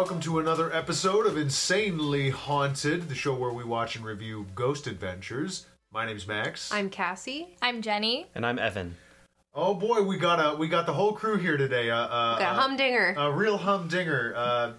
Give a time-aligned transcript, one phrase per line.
[0.00, 4.86] Welcome to another episode of Insanely Haunted, the show where we watch and review ghost
[4.86, 5.66] adventures.
[5.92, 6.72] My name's Max.
[6.72, 7.48] I'm Cassie.
[7.60, 8.26] I'm Jenny.
[8.34, 8.96] And I'm Evan.
[9.52, 11.90] oh boy, we got a we got the whole crew here today.
[11.90, 13.14] Uh, uh, Got a uh, humdinger.
[13.18, 14.32] a real humdinger.
[14.34, 14.72] Uh,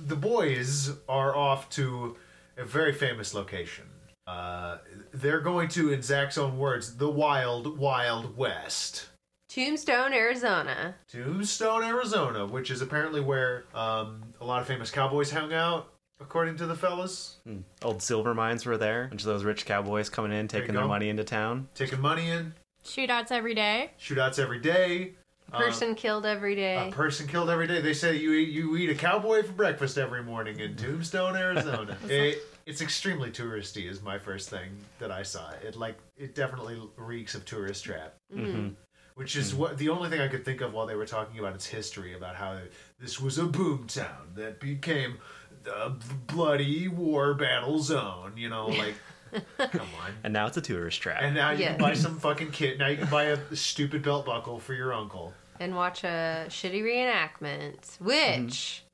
[0.00, 2.18] the boys are off to
[2.58, 3.86] a very famous location.
[4.26, 4.76] Uh,
[5.14, 9.06] they're going to, in Zach's own words, the wild, wild west.
[9.48, 10.94] Tombstone, Arizona.
[11.10, 15.88] Tombstone, Arizona, which is apparently where um, a lot of famous cowboys hung out,
[16.20, 17.36] according to the fellas.
[17.82, 19.04] Old silver mines were there.
[19.04, 20.88] A bunch of those rich cowboys coming in, taking their go.
[20.88, 21.68] money into town.
[21.74, 22.52] Taking money in,
[22.84, 23.90] Shootouts every day.
[23.98, 25.12] shootouts every day.
[25.50, 26.88] Person killed every day.
[26.88, 27.80] A person killed every day.
[27.80, 31.96] They say you eat, you eat a cowboy for breakfast every morning in Tombstone, Arizona.
[32.08, 33.90] it, it's extremely touristy.
[33.90, 34.68] Is my first thing
[34.98, 35.50] that I saw.
[35.66, 38.16] It like it definitely reeks of tourist trap.
[38.34, 38.74] Mm-hmm.
[39.18, 41.54] Which is what the only thing I could think of while they were talking about
[41.54, 42.58] its history, about how
[43.00, 45.18] this was a boom town that became
[45.64, 45.96] the
[46.28, 48.32] bloody war battle zone.
[48.36, 48.94] You know, like
[49.58, 50.12] come on.
[50.22, 51.18] And now it's a tourist trap.
[51.20, 51.70] And now you Yeah.
[51.72, 52.78] can buy some fucking kit.
[52.78, 55.34] Now you can buy a stupid belt buckle for your uncle.
[55.60, 57.98] and watch a shitty reenactment.
[58.00, 58.84] Which,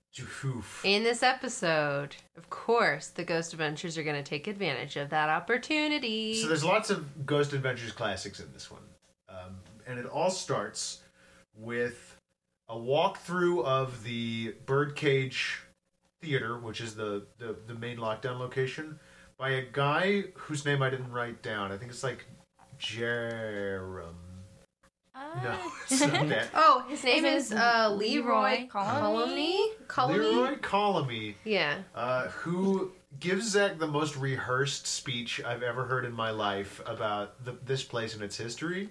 [0.45, 0.81] Oof.
[0.85, 5.29] in this episode, of course, the Ghost Adventures are going to take advantage of that
[5.29, 6.35] opportunity.
[6.41, 8.81] So there's lots of Ghost Adventures classics in this one,
[9.29, 11.01] um, and it all starts
[11.57, 12.17] with
[12.69, 15.61] a walkthrough of the Birdcage
[16.21, 18.99] Theater, which is the, the the main lockdown location,
[19.39, 21.71] by a guy whose name I didn't write down.
[21.71, 22.25] I think it's like
[22.79, 24.15] Jerem.
[25.43, 25.57] No,
[25.91, 26.49] it's not that.
[26.55, 29.71] oh, his name is is uh, Leroy Leroy Colony.
[29.87, 30.19] Colony.
[30.19, 31.79] Leroy Colamy, Yeah.
[31.95, 37.45] uh, who gives Zach the most rehearsed speech I've ever heard in my life about
[37.45, 38.89] the, this place and its history.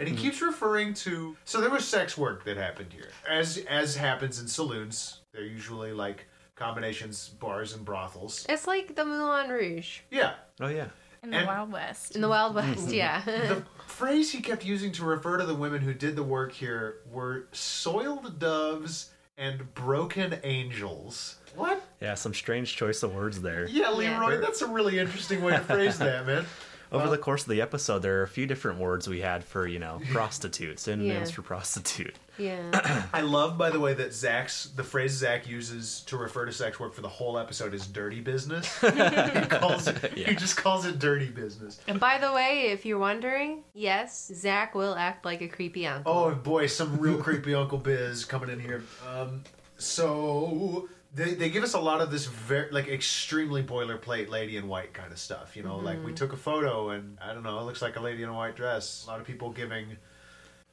[0.00, 0.20] And he hmm.
[0.22, 4.48] keeps referring to so there was sex work that happened here, as as happens in
[4.48, 5.20] saloons.
[5.32, 6.26] They're usually like
[6.60, 8.44] combinations, bars, and brothels.
[8.48, 10.88] It's like the Moulin Rouge Yeah, oh, yeah.
[11.22, 12.14] In the And- Wild West.
[12.14, 12.88] in the Wild West.
[12.88, 12.94] Mm.
[12.94, 13.22] Yeah.
[13.24, 16.98] the phrase he kept using to refer to the women who did the work here
[17.10, 21.36] were soiled doves and broken angels.
[21.56, 21.82] What?
[22.00, 23.66] Yeah, some strange choice of words there.
[23.66, 24.40] Yeah, Leroy, Yeah.
[24.40, 26.44] that's a really interesting way to phrase that, man.
[26.92, 29.66] Over the course of the episode, there are a few different words we had for,
[29.66, 31.34] you know, prostitute, synonyms Yeah.
[31.34, 32.16] for prostitute.
[32.36, 33.06] yeah.
[33.12, 36.80] I love, by the way, that Zach's the phrase Zach uses to refer to sex
[36.80, 40.12] work for the whole episode is "dirty business." he calls it.
[40.14, 44.74] He just calls it "dirty business." And by the way, if you're wondering, yes, Zach
[44.74, 46.12] will act like a creepy uncle.
[46.12, 48.82] Oh boy, some real creepy Uncle Biz coming in here.
[49.08, 49.44] Um,
[49.78, 54.68] so they, they give us a lot of this very like extremely boilerplate lady in
[54.68, 55.56] white kind of stuff.
[55.56, 56.14] You know, like we mm-hmm.
[56.14, 58.56] took a photo and I don't know, it looks like a lady in a white
[58.56, 59.04] dress.
[59.04, 59.96] A lot of people giving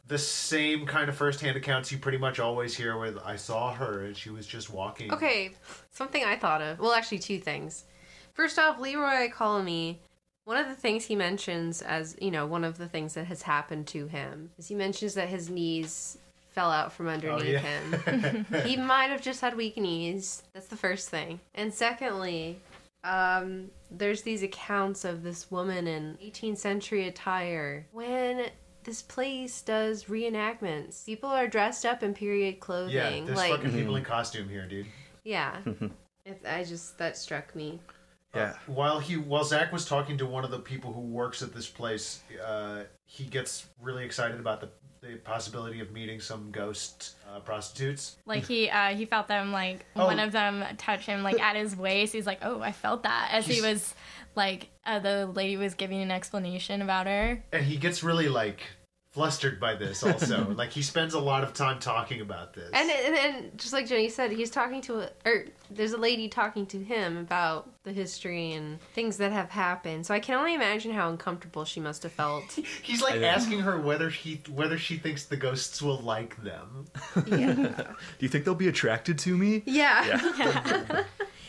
[0.08, 4.06] the same kind of first-hand accounts you pretty much always hear with I saw her
[4.06, 5.12] and she was just walking.
[5.12, 5.52] Okay,
[5.92, 6.80] something I thought of.
[6.80, 7.86] Well, actually, two things.
[8.34, 9.98] First off, Leroy Colamy.
[10.46, 13.42] One of the things he mentions as you know, one of the things that has
[13.42, 16.20] happened to him is he mentions that his knees
[16.58, 17.60] fell out from underneath yeah.
[17.60, 18.46] him.
[18.66, 20.42] he might have just had weak knees.
[20.54, 21.40] That's the first thing.
[21.54, 22.60] And secondly,
[23.04, 27.86] um, there's these accounts of this woman in 18th century attire.
[27.92, 28.48] When
[28.84, 32.96] this place does reenactments, people are dressed up in period clothing.
[32.96, 34.88] Yeah, there's like, fucking people in costume here, dude.
[35.24, 35.58] yeah.
[36.26, 37.80] It, I just that struck me.
[38.36, 38.54] Yeah.
[38.68, 41.68] While he while Zach was talking to one of the people who works at this
[41.68, 44.70] place, uh, he gets really excited about the,
[45.02, 48.18] the possibility of meeting some ghost uh, prostitutes.
[48.26, 50.06] Like he uh, he felt them like Oh.
[50.06, 52.14] one of them touch him like at his waist.
[52.14, 53.96] He's like, oh, I felt that as he was
[54.36, 57.44] like uh, the lady was giving an explanation about her.
[57.52, 58.62] And he gets really like
[59.18, 60.48] flustered by this also.
[60.56, 62.70] like he spends a lot of time talking about this.
[62.72, 66.30] And, and and just like Jenny said, he's talking to a, or there's a lady
[66.30, 70.06] talking to him about the history and things that have happened.
[70.06, 72.44] So I can only imagine how uncomfortable she must have felt.
[72.84, 76.86] He's like asking her whether she whether she thinks the ghosts will like them.
[77.28, 77.56] Yeah.
[77.56, 77.86] Do
[78.20, 79.64] you think they'll be attracted to me?
[79.66, 80.22] Yeah.
[80.38, 81.04] Yeah.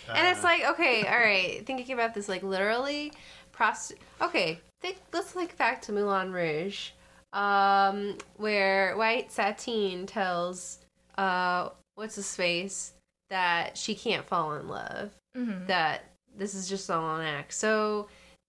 [0.08, 0.44] And it's uh.
[0.44, 3.12] like, okay, all right, thinking about this like literally,
[3.54, 3.92] prost.
[4.22, 6.90] Okay, think, let's think back to Moulin Rouge.
[7.32, 10.78] Um, where White Satine tells
[11.16, 12.92] uh, what's his face
[13.28, 15.10] that she can't fall in love.
[15.36, 15.66] Mhm.
[15.66, 16.04] That
[16.34, 17.52] this is just all an act.
[17.52, 18.08] So,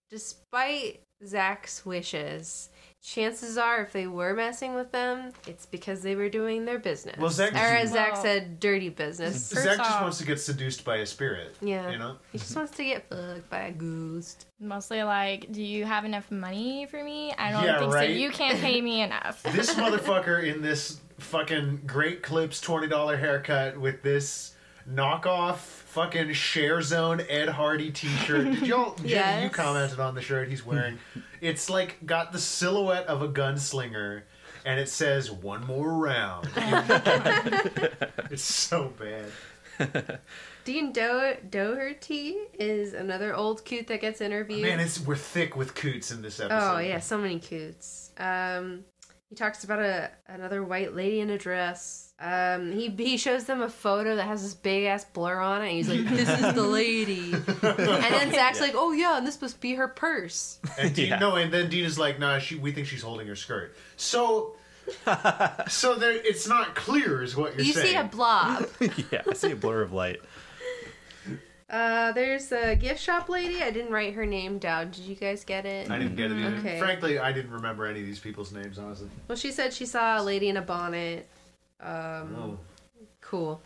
[0.09, 2.69] despite Zach's wishes,
[3.01, 7.15] chances are if they were messing with them, it's because they were doing their business.
[7.17, 9.51] Well, Zach- or as Zach Well- said, dirty business.
[9.53, 11.55] First Zach just off- wants to get seduced by a spirit.
[11.61, 11.89] Yeah.
[11.89, 12.17] You know?
[12.31, 14.45] He just wants to get fucked by a ghost.
[14.59, 17.33] Mostly like, do you have enough money for me?
[17.37, 18.07] I don't Yeah, think right?
[18.09, 18.13] so.
[18.13, 19.41] You can't pay me enough.
[19.43, 24.53] This motherfucker in this fucking Great Clips $20 haircut with this
[24.91, 28.45] knockoff fucking Share Zone Ed Hardy t-shirt.
[28.45, 30.99] Did y'all Jenny, you commented on the shirt he's wearing.
[31.41, 34.23] it's like got the silhouette of a gunslinger
[34.65, 36.49] and it says one more round.
[36.55, 39.31] it's so bad.
[40.65, 44.61] Dean Do- Doherty is another old coot that gets interviewed.
[44.61, 46.75] Man, it's we're thick with coots in this episode.
[46.75, 48.11] oh yeah, so many coots.
[48.17, 48.83] Um,
[49.29, 52.08] he talks about a another white lady in a dress.
[52.21, 55.67] Um, he he shows them a photo that has this big ass blur on it.
[55.69, 59.41] And he's like, "This is the lady," and then Zach's like, "Oh yeah, and this
[59.41, 61.19] must be her purse." And Dean, Yeah.
[61.19, 62.55] no, and then Dean is like, "Nah, she.
[62.55, 64.57] We think she's holding her skirt." So,
[65.69, 67.85] so there, it's not clear, is what you're you saying.
[67.87, 68.67] You see a blob.
[69.11, 70.19] yeah, I see a blur of light.
[71.69, 73.61] Uh, there's a gift shop lady.
[73.61, 74.89] I didn't write her name down.
[74.89, 75.89] Did you guys get it?
[75.89, 76.57] I didn't get it either.
[76.57, 76.79] Okay.
[76.79, 79.07] Frankly, I didn't remember any of these people's names, honestly.
[79.27, 81.29] Well, she said she saw a lady in a bonnet.
[81.81, 82.57] Um, Oh.
[83.21, 83.61] cool.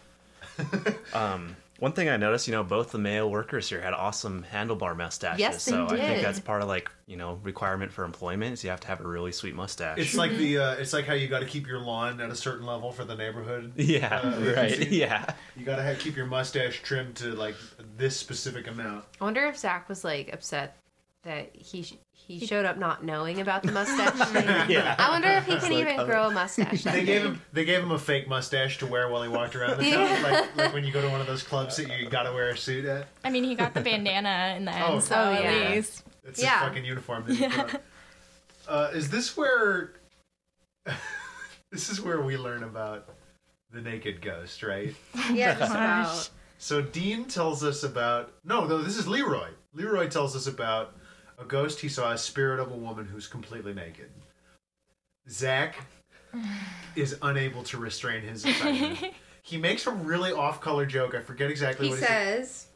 [1.13, 4.95] Um, one thing I noticed, you know, both the male workers here had awesome handlebar
[4.95, 5.39] mustaches.
[5.39, 8.63] Yes, they so I think that's part of like you know requirement for employment is
[8.63, 9.99] you have to have a really sweet mustache.
[9.99, 12.35] It's like the, uh, it's like how you got to keep your lawn at a
[12.35, 13.73] certain level for the neighborhood.
[13.75, 14.71] yeah, Uh, right.
[14.77, 14.99] see?
[15.01, 15.25] Yeah.
[15.55, 17.55] You got to have, keep your mustache trimmed to like
[17.97, 19.05] this specific amount.
[19.19, 20.77] I wonder if Zach was like upset
[21.23, 21.95] that he sh-
[22.27, 24.69] he showed up not knowing about the mustache thing.
[24.69, 24.95] Yeah.
[24.97, 26.05] I wonder if he can like, even oh.
[26.05, 26.83] grow a mustache.
[26.83, 29.77] They gave him, they gave him a fake mustache to wear while he walked around
[29.77, 30.21] the town, Yeah.
[30.23, 32.49] like, like when you go to one of those clubs that you got to wear
[32.49, 33.07] a suit at.
[33.23, 34.99] I mean, he got the bandana in the end, Oh.
[34.99, 35.75] so Oh, at yeah.
[35.75, 36.03] least.
[36.23, 36.63] It's Yeah.
[36.63, 37.25] a fucking uniform.
[37.27, 37.79] That you.
[38.67, 39.93] Uh, is this where?
[41.71, 43.09] this is where we learn about
[43.71, 44.95] the naked ghost, right?
[45.31, 46.29] Yeah, just about.
[46.57, 48.81] So Dean tells us about no, no.
[48.81, 49.49] This is Leroy.
[49.73, 50.95] Leroy tells us about
[51.43, 54.09] a ghost he saw, a spirit of a woman who's completely naked.
[55.29, 55.75] Zach
[56.95, 59.13] is unable to restrain his excitement.
[59.41, 61.15] he makes a really off-color joke.
[61.15, 62.67] I forget exactly He what he says,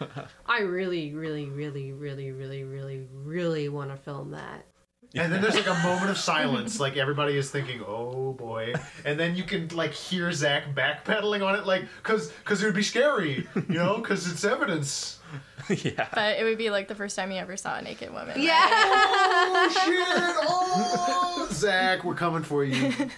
[0.46, 4.66] "I really, really, really, really, really, really, really want to film that."
[5.14, 8.74] And then there's like a moment of silence, like everybody is thinking, "Oh boy!"
[9.04, 12.74] And then you can like hear Zach backpedaling on it, like, "Cause, cause it would
[12.74, 15.19] be scary, you know, cause it's evidence."
[15.68, 16.08] yeah.
[16.14, 18.28] But it would be like the first time you ever saw a naked woman.
[18.28, 18.38] right?
[18.38, 18.58] Yeah.
[18.62, 20.36] Oh shit!
[20.52, 22.92] Oh, Zach, we're coming for you.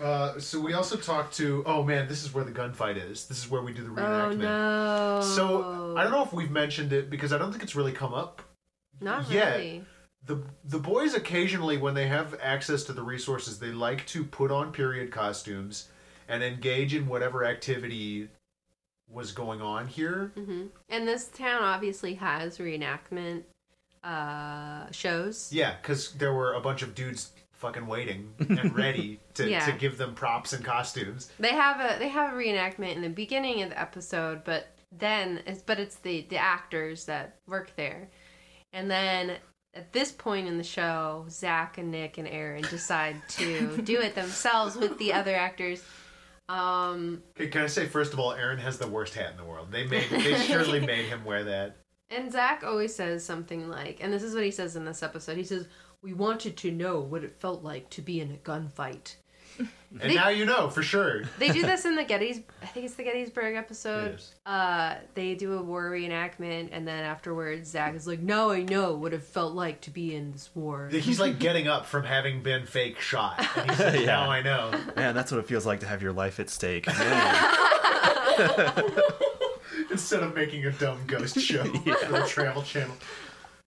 [0.00, 1.62] Uh, so we also talked to.
[1.66, 3.26] Oh man, this is where the gunfight is.
[3.26, 4.00] This is where we do the reenactment.
[4.00, 4.38] oh reenactment.
[4.38, 5.20] no.
[5.22, 8.14] So I don't know if we've mentioned it because I don't think it's really come
[8.14, 8.40] up
[9.02, 9.58] Not yet.
[9.58, 9.84] really.
[10.24, 14.50] the the boys occasionally when they have access to the resources they like to put
[14.50, 15.88] on period costumes
[16.28, 18.28] and engage in whatever activity
[19.12, 23.42] was going on here hmm And this town obviously has reenactment
[24.04, 25.50] uh, shows.
[25.52, 29.64] yeah because there were a bunch of dudes fucking waiting and ready to, Yeah.
[29.66, 33.08] to give them props and costumes They have a they have a reenactment in the
[33.08, 38.08] beginning of the episode, but then it's but it's the the actors that work there,
[38.72, 39.36] and then
[39.74, 44.14] at this point in the show, Zach and Nick and Aaron decide to do it
[44.14, 45.82] themselves with the other actors.
[46.48, 49.44] Um, okay, can i say first of all aaron has the worst hat in the
[49.44, 51.76] world they made they surely made him wear that
[52.12, 55.38] and Zach always says something like, and this is what he says in this episode.
[55.38, 55.66] He says,
[56.02, 59.16] "We wanted to know what it felt like to be in a gunfight."
[60.00, 62.42] And They- now you know for sure They do this in the Gettys.
[62.62, 64.12] I think it's the Gettysburg episode.
[64.12, 64.34] Yes.
[64.46, 68.94] Uh, they do a war reenactment, and then afterwards, Zach is like, "Now I know
[68.94, 72.42] what it felt like to be in this war." he's like getting up from having
[72.42, 74.06] been fake shot and he's like, Yeah.
[74.06, 76.86] now i know Man, that's what it feels like to have your life at stake.
[76.98, 77.44] Man.
[79.90, 82.94] instead of making a dumb ghost show for the Travel Channel.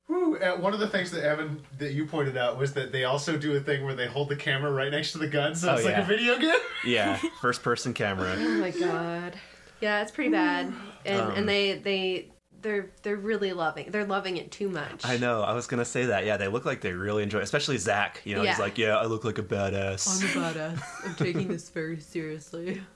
[0.07, 0.37] Whew.
[0.37, 3.37] Uh, one of the things that Evan that you pointed out was that they also
[3.37, 5.75] do a thing where they hold the camera right next to the gun, so Oh,
[5.75, 6.53] it's like a video game.
[6.85, 8.35] yeah, first person camera.
[8.37, 9.33] oh my god.
[9.81, 10.71] Yeah, it's pretty bad,
[11.05, 12.31] and Um, and they they
[12.61, 13.91] they're they're really loving.
[13.91, 15.05] They're loving it too much.
[15.05, 15.41] I know.
[15.41, 16.25] I was gonna say that.
[16.25, 17.43] Yeah, they look like they really enjoy, it.
[17.43, 18.21] especially Zach.
[18.25, 18.51] You know, Yeah.
[18.51, 20.21] he's like, yeah, I look like a badass.
[20.35, 20.81] I'm a badass.
[21.05, 22.81] I'm taking this very seriously.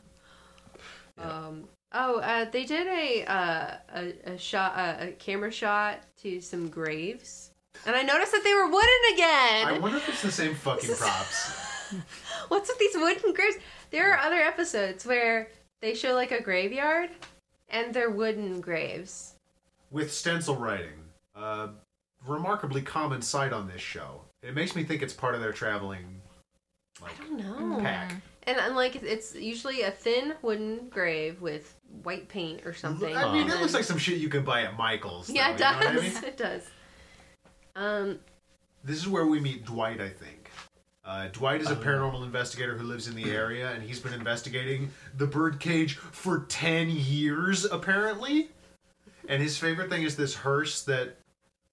[1.17, 1.67] Um.
[1.91, 6.69] Oh, uh, they did a uh, a, a shot, uh, a camera shot to some
[6.69, 7.51] graves
[7.86, 9.67] And I noticed that they were wooden again.
[9.67, 11.51] I wonder if it's the same fucking props.
[12.50, 13.58] What's with these wooden graves?
[13.91, 15.50] There are other episodes where
[15.81, 17.10] they show like a graveyard
[17.69, 19.36] and they're wooden graves.
[19.91, 20.91] With stencil writing.
[21.36, 21.69] Uh,
[22.27, 24.22] remarkably common sight on this show.
[24.43, 26.22] It makes me think it's part of their traveling
[27.01, 27.38] like I don't
[27.72, 27.81] know.
[27.81, 28.13] pack.
[28.43, 33.15] And, and like it's usually a thin wooden grave with white paint or something.
[33.15, 35.29] I mean, and it looks like some shit you can buy at Michael's.
[35.29, 36.13] yeah, though, it you know does.
[36.13, 36.24] what I mean?
[36.25, 36.63] It does.
[37.75, 38.19] Um,
[38.84, 40.51] This is where we meet Dwight, I think.
[41.05, 44.91] Uh, Dwight is a paranormal investigator who lives in the area, and he's been investigating
[45.17, 48.50] the birdcage for 10 years, apparently.
[49.27, 51.17] And his favorite thing is this hearse that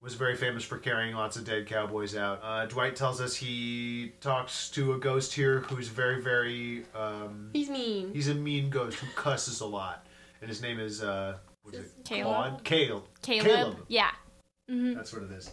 [0.01, 2.39] was very famous for carrying lots of dead cowboys out.
[2.43, 6.83] Uh, Dwight tells us he talks to a ghost here who's very, very.
[6.95, 8.13] Um, he's mean.
[8.13, 10.05] he's a mean ghost who cusses a lot.
[10.41, 11.03] And his name is.
[11.03, 11.91] Uh, what's it?
[12.05, 12.25] Caleb?
[12.25, 12.63] Claude?
[12.63, 13.03] Caleb.
[13.21, 13.77] Caleb.
[13.87, 14.11] Yeah.
[14.67, 15.51] That's what it is.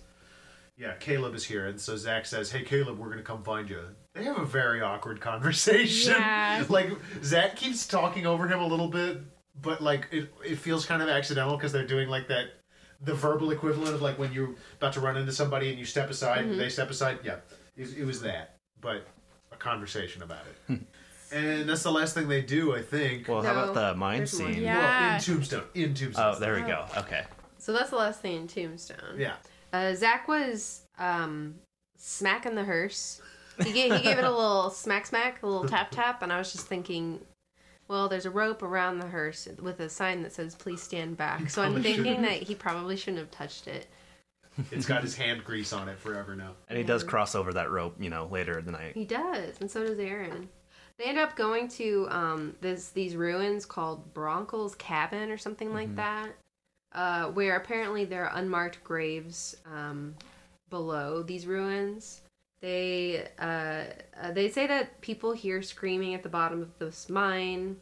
[0.77, 3.81] Yeah, Caleb is here, and so Zach says, "Hey, Caleb, we're gonna come find you."
[4.15, 6.15] They have a very awkward conversation.
[6.15, 6.65] Yeah.
[6.69, 6.91] like
[7.23, 9.21] Zach keeps talking over him a little bit,
[9.61, 12.47] but like it, it feels kind of accidental because they're doing like that,
[13.05, 16.11] the verbal equivalent of like when you're about to run into somebody and you step
[16.11, 17.19] aside, they step aside.
[17.23, 17.37] Yeah,
[17.77, 19.07] it, it was that, but
[19.53, 20.81] a conversation about it.
[21.33, 23.29] and that's the last thing they do, I think.
[23.29, 24.63] Well, how about the mine there's scene?
[24.63, 24.79] Yeah.
[24.79, 25.65] Well, in Tombstone.
[25.75, 26.35] In Tombstone.
[26.37, 26.85] Oh, there we go.
[26.99, 27.25] Okay.
[27.59, 29.19] So that's the last thing in Tombstone.
[29.19, 29.35] Yeah.
[29.73, 31.55] Uh, Zach was um,
[31.97, 33.21] smacking the hearse.
[33.63, 36.39] He gave, he gave it a little smack smack, a little tap tap, and I
[36.39, 37.21] was just thinking,
[37.89, 41.51] well, there's a rope around the hearse with a sign that says "Please stand back."
[41.51, 42.23] So I'm thinking shouldn't.
[42.23, 43.87] that he probably shouldn't have touched it.
[44.71, 46.53] It's got his hand grease on it forever now.
[46.69, 48.95] And he does cross over that rope, you know, later in the night.
[48.95, 50.49] He does, and so does Aaron.
[50.99, 55.97] They end up going to um, this these ruins called Brunckow's Cabin or something like
[55.97, 56.31] that,
[56.93, 60.15] uh, where apparently there are unmarked graves um,
[60.71, 62.23] below these ruins.
[62.65, 63.45] They uh,
[64.23, 67.77] uh, they say that people hear screaming at the bottom of this mine,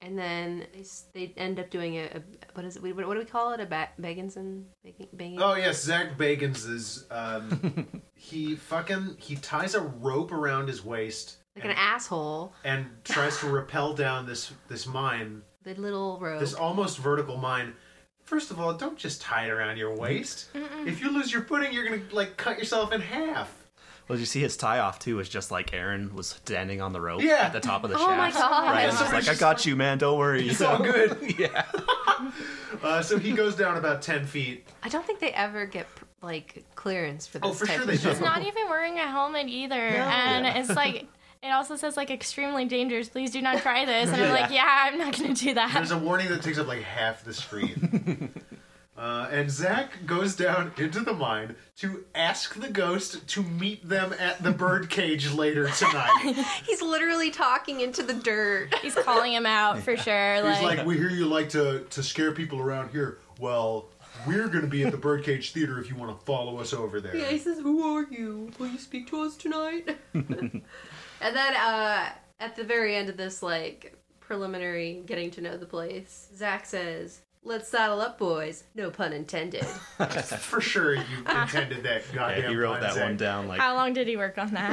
[0.00, 2.22] and then they, they end up doing a, a
[2.54, 2.82] what is it?
[2.84, 3.58] What, what do we call it?
[3.58, 4.62] A ba- Baginson?
[4.84, 5.42] Bacon, bacon?
[5.42, 11.38] Oh yes, Zach Bagans is um, he fucking he ties a rope around his waist
[11.56, 12.52] like an asshole.
[12.62, 16.38] and tries to rappel down this this mine, The little rope.
[16.38, 17.74] this almost vertical mine.
[18.22, 20.50] First of all, don't just tie it around your waist.
[20.86, 23.57] If you lose your footing, you're gonna like cut yourself in half.
[24.08, 25.16] Well, did you see his tie off too?
[25.16, 27.42] Was just like Aaron was standing on the rope Yeah.
[27.42, 28.38] at the top of the Oh my shaft.
[28.40, 28.64] God.
[28.64, 29.98] Right, Yeah, and he's like, "I got you, man.
[29.98, 31.34] Don't worry." It's all good.
[31.38, 31.64] yeah.
[32.82, 34.66] Uh, so he goes down about ten feet.
[34.82, 35.86] I don't think they ever get
[36.22, 38.02] like clearance for this Oh, for type sure of they shit.
[38.02, 38.08] do.
[38.10, 39.74] He's not even wearing a helmet either.
[39.74, 41.06] And it's like,
[41.42, 43.08] it also says, like, extremely dangerous.
[43.08, 44.10] Please do not try this.
[44.10, 45.72] And I'm like, yeah, I'm not going to do that.
[45.74, 48.32] There's a warning that takes up like half the screen.
[48.98, 54.12] Uh, and Zach goes down into the mine to ask the ghost to meet them
[54.18, 56.34] at the birdcage later tonight.
[56.66, 58.74] He's literally talking into the dirt.
[58.82, 60.34] He's calling him out for sure.
[60.34, 63.18] He's Like, like, we hear you like to, to scare people around here.
[63.38, 63.88] Well,
[64.26, 67.00] we're going to be at the Birdcage Theater if you want to follow us over
[67.00, 67.14] there.
[67.16, 68.50] Yeah, he says, "Who are you?
[68.58, 70.62] Will you speak to us tonight?" and
[71.20, 76.28] then uh, at the very end of this like preliminary getting to know the place,
[76.34, 79.64] Zach says, "Let's saddle up, boys." No pun intended.
[80.40, 83.02] For sure, you intended that goddamn Yeah, he wrote line, that Zach.
[83.04, 84.72] one down like how long did he work on that?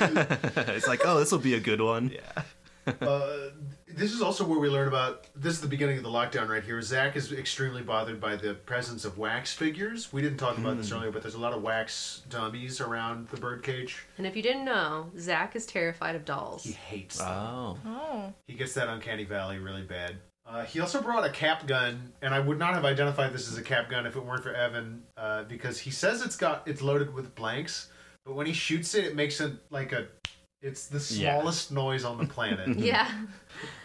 [0.00, 2.10] it's like, oh, this will be a good one.
[2.10, 2.42] Yeah.
[3.06, 3.50] Uh,
[3.86, 6.64] this is also where we learn about this is the beginning of the lockdown right
[6.64, 6.80] here.
[6.80, 10.12] Zach is extremely bothered by the presence of wax figures.
[10.12, 13.36] We didn't talk about this earlier, but there's a lot of wax dummies around the
[13.36, 14.06] birdcage.
[14.16, 16.64] and if you didn't know, Zach is terrified of dolls.
[16.64, 17.28] He hates them.
[17.28, 17.78] Oh.
[17.86, 18.32] oh.
[18.46, 20.16] He gets that uncanny valley really bad.
[20.50, 23.56] Uh, he also brought a cap gun, and I would not have identified this as
[23.56, 26.82] a cap gun if it weren't for Evan, uh, because he says it's got it's
[26.82, 27.88] loaded with blanks,
[28.24, 30.08] but when he shoots it, it makes a like a
[30.60, 31.34] it's the Yeah.
[31.38, 32.68] smallest noise on the planet.
[32.78, 33.08] yeah.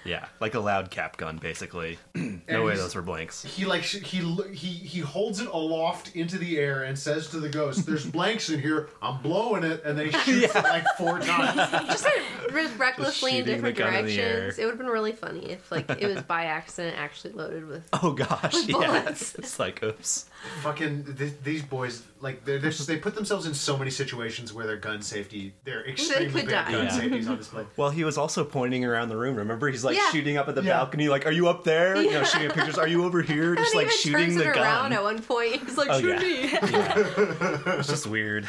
[0.05, 1.97] Yeah, like a loud cap gun, basically.
[2.15, 3.43] no way those were blanks.
[3.43, 4.19] He like sh- he
[4.53, 8.49] he he holds it aloft into the air and says to the ghost, "There's blanks
[8.51, 8.89] in here.
[9.01, 11.55] I'm blowing it," and then he shoots it like four times.
[11.87, 14.35] just like re- recklessly in shooting the different gun in the air.
[14.41, 14.59] directions.
[14.59, 17.87] It would have been really funny if like it was by accident actually loaded with.
[17.93, 18.75] Oh gosh, With yeah.
[18.77, 19.33] bullets.
[19.35, 20.25] It's like, oops.
[20.61, 24.53] Fucking th- these boys, like they're, they're just, they put themselves in so many situations
[24.53, 26.71] where their gun safety, they're extremely could bad die.
[26.73, 26.91] gun Yeah.
[26.91, 27.65] safety on display.
[27.75, 29.35] Well, he was also pointing around the room.
[29.37, 30.09] Remember, he's like Yeah.
[30.11, 30.77] shooting up at the Yeah.
[30.77, 32.77] balcony, like, "Are you up there?" You know, shooting pictures.
[32.77, 33.55] Are you over here?
[33.55, 34.93] Just and like even shooting turns the it around gun.
[34.93, 35.61] at one point.
[35.63, 36.65] He's like, Oh, shoot yeah.
[36.65, 37.75] me.
[37.79, 38.47] It's just weird.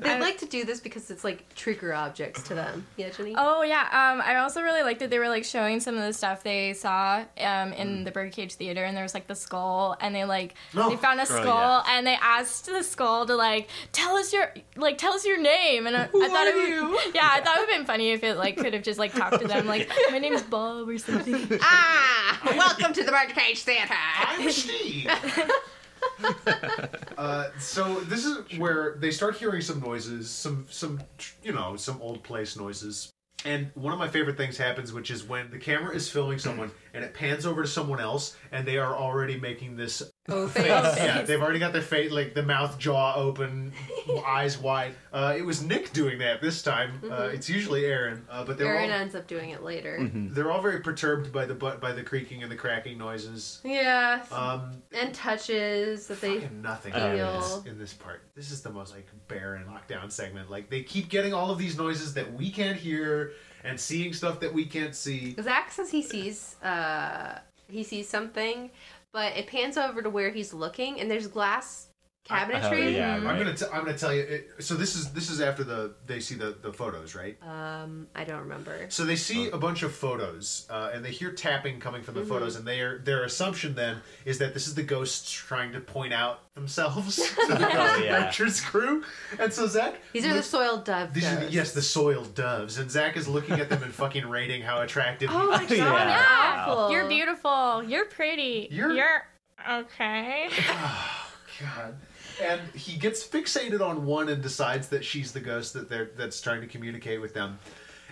[0.00, 2.86] They like to do this because it's like trigger objects to them.
[2.96, 3.34] Yeah, Jenny.
[3.36, 6.12] Oh yeah, um, I also really liked that they were like showing some of the
[6.12, 7.26] stuff they saw um,
[7.72, 7.76] Mm.
[7.78, 11.20] in the Birdcage Theater, and there was like the skull, and they like they found
[11.20, 15.12] a Oh, skull and they asked the skull to like tell us your like tell
[15.12, 17.78] us your name and I, I thought it would yeah I thought it would have
[17.78, 20.42] been funny if it like could have just like talked to them like my name's
[20.42, 23.94] Bob or something Ah, welcome to the Birdcage Theater.
[23.94, 25.08] I'm Steve.
[27.18, 31.00] uh, so this is where they start hearing some noises, some some
[31.42, 33.10] you know some old place noises.
[33.44, 36.70] And one of my favorite things happens, which is when the camera is filming someone
[36.94, 40.62] and it pans over to someone else, and they are already making this Oh, face.
[40.64, 40.96] face.
[40.98, 43.72] Yeah, they've already got their face, like the mouth, jaw open,
[44.26, 44.94] eyes wide.
[45.12, 47.00] Uh, it was Nick doing that this time.
[47.10, 49.98] Uh, it's usually Aaron, uh, but they're Aaron all, ends up doing it later.
[50.14, 53.60] they're all very perturbed by the bu- by the creaking and the cracking noises.
[53.64, 56.38] Yeah, Um, and touches that they.
[56.40, 58.22] fucking nothing in, this, in this part.
[58.36, 60.50] This is the most like barren lockdown segment.
[60.50, 63.32] Like they keep getting all of these noises that we can't hear
[63.64, 65.34] and seeing stuff that we can't see.
[65.40, 67.38] Zach says he sees uh
[67.68, 68.70] he sees something,
[69.12, 71.88] but it pans over to where he's looking, and there's glass
[72.28, 72.84] cabinetry.
[72.84, 74.20] Oh, yeah, I'm gonna t- I'm gonna tell you.
[74.22, 77.36] It, so this is this is after the they see the the photos, right?
[77.42, 78.86] Um, I don't remember.
[78.90, 82.24] So they see a bunch of photos, uh, and they hear tapping coming from the
[82.24, 86.12] photos, and their their assumption then is that this is the ghosts trying to point
[86.12, 88.16] out themselves to the Ghost Oh, yeah.
[88.16, 89.02] Adventures crew.
[89.38, 91.14] And so Zach, These are the looks- soiled dove.
[91.14, 94.28] These are the, yes, the soiled doves, and Zach is looking at them and fucking
[94.28, 95.30] rating how attractive.
[95.32, 95.76] Oh my god, Yeah.
[96.08, 96.64] Yeah.
[96.68, 96.90] awful.
[96.92, 99.26] you're beautiful you're pretty You're- you're
[99.68, 100.50] okay
[101.60, 101.96] God.
[102.42, 106.40] And he gets fixated on one and decides that she's the ghost that they're that's
[106.40, 107.58] trying to communicate with them.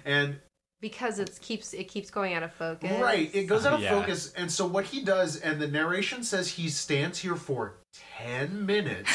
[0.05, 0.39] And
[0.81, 2.91] because it keeps it keeps going out of focus.
[3.01, 3.91] right, it goes out of Yeah.
[4.01, 4.33] focus.
[4.37, 7.77] And so what he does, and the narration says he stands here for
[8.19, 9.11] ten minutes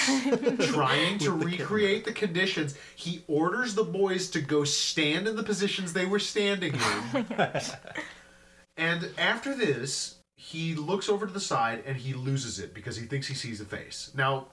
[0.72, 2.76] trying to recreate the conditions.
[2.96, 7.26] He orders the boys to go stand in the positions they were standing in.
[7.38, 7.60] Oh
[8.78, 13.06] and after this, he looks over to the side and he loses it because he
[13.06, 14.12] thinks he sees a face.
[14.14, 14.48] Now,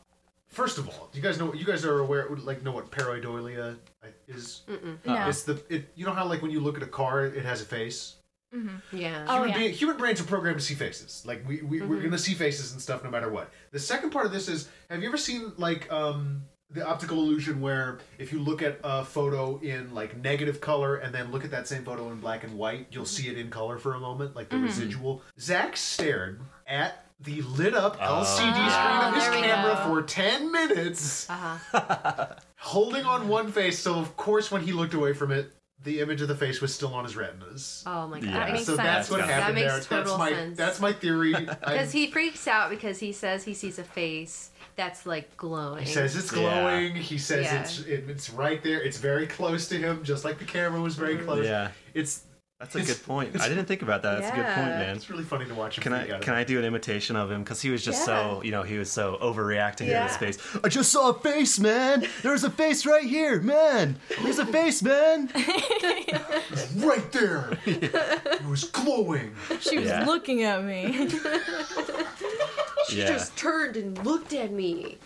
[0.52, 4.08] first of all, you guys know you guys are aware like know what pareidolia uh,
[4.28, 4.62] is.
[5.04, 7.44] no It's the it, you know how like when you look at a car, it
[7.44, 8.16] has a face.
[8.54, 8.96] Mm-hmm.
[8.96, 9.24] Yeah.
[9.28, 9.58] Oh, human, yeah.
[9.58, 11.24] being- human brains are programmed to see faces.
[11.26, 12.04] Like we, we we're mm-hmm.
[12.04, 13.50] gonna see faces and stuff no matter what.
[13.72, 17.60] The second part of this is: Have you ever seen like um the optical illusion
[17.60, 21.50] where if you look at a photo in like negative color and then look at
[21.50, 23.24] that same photo in black and white, you'll mm-hmm.
[23.24, 25.22] see it in color for a moment, like the residual.
[25.38, 28.22] Zach stared at the lit up ah.
[28.24, 29.88] LCD ah, screen of his there camera go.
[30.00, 32.26] for ten minutes, Uh-huh.
[32.56, 33.78] holding on one face.
[33.78, 35.52] So of course, when he looked away from it,
[35.84, 37.82] the image of the face was still on his retinas.
[37.86, 38.26] Oh my god.
[38.28, 38.32] Yeah.
[38.38, 38.86] That makes so sense.
[38.86, 39.76] that's what That happened makes there.
[39.80, 40.56] That's total my sense.
[40.56, 41.32] that's my theory.
[41.46, 45.84] Because he freaks out because he says he sees a face that's like glowing.
[45.84, 46.38] he says it's Yeah.
[46.38, 46.94] glowing.
[46.94, 47.60] He says Yeah.
[47.62, 48.80] it's it, it's right there.
[48.80, 51.24] It's very close to him, just like the camera was very mm-hmm.
[51.24, 51.44] close.
[51.46, 52.22] Yeah, It's
[52.62, 53.40] that's a good point.
[53.40, 54.20] I didn't think about that.
[54.20, 54.96] That's a good point, man.
[54.96, 55.82] it's really funny to watch him.
[55.82, 57.42] Can I can I do an imitation of him?
[57.42, 60.02] Because he was just so you know he was so overreacting Yeah.
[60.02, 60.38] in his face.
[60.62, 62.06] I just saw a face, man.
[62.22, 63.96] There's a face right here, man.
[64.22, 65.28] There's a face, man.
[65.34, 66.68] it.
[66.76, 67.58] right there.
[67.66, 69.34] it was glowing.
[69.60, 70.04] she was Yeah.
[70.06, 71.08] looking at me
[72.88, 73.06] she Yeah.
[73.08, 74.98] just turned and looked at me.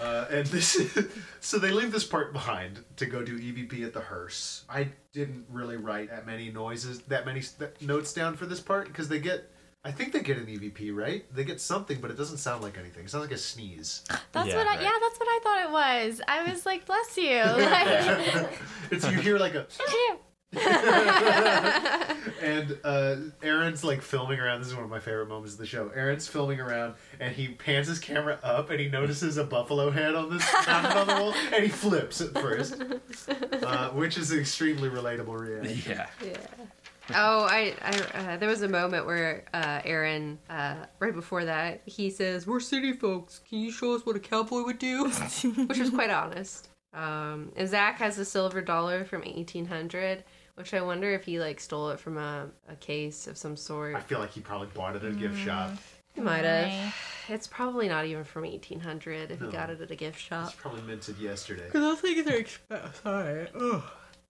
[0.00, 0.78] Uh, and this,
[1.40, 4.64] so they leave this part behind to go do EVP at the hearse.
[4.68, 8.86] I didn't really write that many noises, that many s- notes down for this part
[8.86, 9.50] because they get,
[9.84, 11.24] I think they get an EVP, right?
[11.34, 13.04] They get something, but it doesn't sound like anything.
[13.04, 14.02] It sounds like a sneeze.
[14.32, 14.82] that's Yeah, what I right.
[14.82, 17.40] yeah that's what I thought it was I was like bless you
[18.44, 18.60] like
[18.92, 19.66] it's you hear like a,
[22.42, 24.60] and uh, Aaron's like filming around.
[24.60, 25.90] This is one of my favorite moments of the show.
[25.94, 30.16] Aaron's filming around, and he pans his camera up, and he notices a buffalo head
[30.16, 32.82] on this mounted on the wall, and he flips at first,
[33.62, 35.78] uh, which is an extremely relatable reaction.
[35.88, 36.06] Yeah.
[36.24, 36.36] Yeah.
[37.14, 41.82] Oh, I, I uh, there was a moment where uh, Aaron, uh, right before that,
[41.84, 43.40] he says, "We're city folks.
[43.48, 45.08] Can you show us what a cowboy would do?"
[45.66, 46.68] which was quite honest.
[46.92, 50.24] Um, and Zach has a silver dollar from 1800,
[50.60, 53.96] which I wonder if he like stole it from a, a case of some sort.
[53.96, 55.44] I feel like he probably bought it at a gift mm.
[55.44, 55.70] shop.
[56.14, 56.94] He might have.
[57.28, 59.46] It's probably not even from 1800 if No.
[59.46, 60.48] he got it at a gift shop.
[60.48, 61.64] It's probably minted yesterday.
[61.64, 63.82] Because those things are expensive.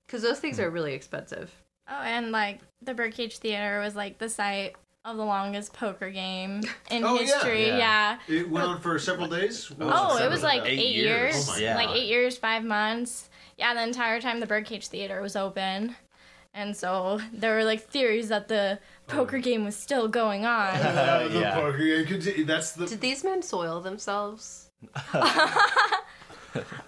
[0.07, 1.51] Because those things are really expensive.
[1.89, 6.61] Oh, and like the Birdcage Theater was like the site of the longest poker game
[6.91, 7.21] in Oh, yeah.
[7.21, 7.67] history.
[7.67, 8.19] Yeah.
[8.29, 8.37] Yeah.
[8.41, 9.69] It went on for several days.
[9.73, 11.35] Oh, what Oh, was it was like Eight eight, years.
[11.35, 11.49] years.
[11.49, 11.75] Oh my Yeah.
[11.75, 11.97] Like God.
[11.97, 13.31] eight years, five months.
[13.57, 15.95] Yeah, the entire time the Birdcage Theater was open.
[16.53, 20.75] And so there were like theories that the poker game was still going on.
[20.81, 21.55] Uh, the Yeah.
[21.55, 22.87] poker game conti- That's the.
[22.87, 24.69] Did these men soil themselves?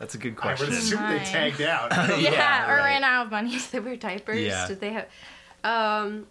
[0.01, 0.69] That's a good I would question.
[0.73, 1.93] assume they tagged out.
[1.93, 2.85] yeah, Yeah, or right.
[2.85, 3.57] ran out of money.
[3.71, 4.41] they wear diapers?
[4.41, 4.67] Yeah.
[4.67, 5.07] Did they have?
[5.63, 6.27] Um,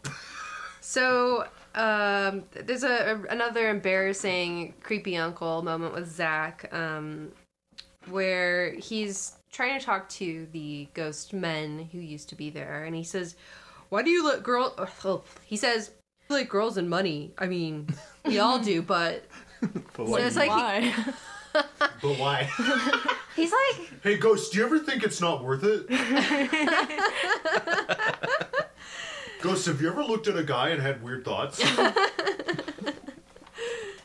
[0.82, 7.32] so um, there's a, a- another embarrassing creepy uncle moment with Zach, um,
[8.10, 12.96] where he's trying to talk to the ghost men who used to be there, and
[12.96, 13.36] he says,
[13.90, 14.74] "Why do you let girl?"
[15.06, 15.92] Oh, he says,
[16.30, 17.34] "Like girls and money.
[17.38, 17.88] I mean,
[18.26, 19.24] we all do, but."
[19.96, 21.06] But So it's like he- Why?
[22.02, 22.50] But why?
[23.36, 25.86] he's like hey, Ghost, do you ever think it's not worth it?
[29.42, 31.62] Ghost, have you ever looked at a guy and had weird thoughts?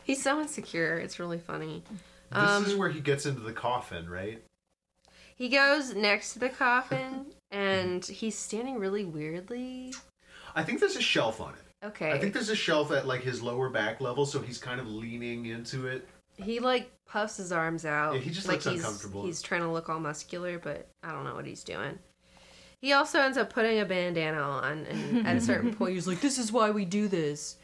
[0.03, 0.99] he's so insecure.
[0.99, 1.85] It's really funny.
[2.33, 4.43] This Um, is where he gets into the coffin, right?
[5.37, 9.92] He goes next to the coffin, and he's standing really weirdly.
[10.55, 11.87] I think there's a shelf on it.
[11.87, 12.11] Okay.
[12.11, 14.88] I think there's a shelf at like his lower back level, so he's kind of
[14.88, 16.09] leaning into it.
[16.38, 18.14] He like puffs his arms out.
[18.14, 19.25] Yeah, he just like looks he's, uncomfortable.
[19.25, 21.99] He's trying to look all muscular, but I don't know what he's doing.
[22.81, 26.20] He also ends up putting a bandana on, and at a certain point, he's like,
[26.22, 27.57] "This is why we do this,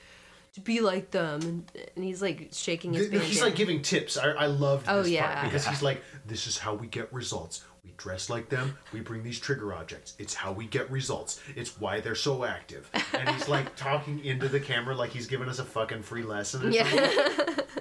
[0.55, 3.29] to be like them." And, and he's like shaking his Th- bandana.
[3.33, 4.17] He's like giving tips.
[4.17, 5.35] I, I loved Oh, this yeah.
[5.35, 7.65] part because he's like, "This is how we get results.
[7.85, 8.79] We dress like them.
[8.93, 10.15] We bring these trigger objects.
[10.19, 11.41] It's how we get results.
[11.57, 15.49] It's why they're so active." And he's like talking into the camera like he's giving
[15.49, 16.69] us a fucking free lesson.
[16.69, 16.97] or something.
[16.97, 17.57] yeah.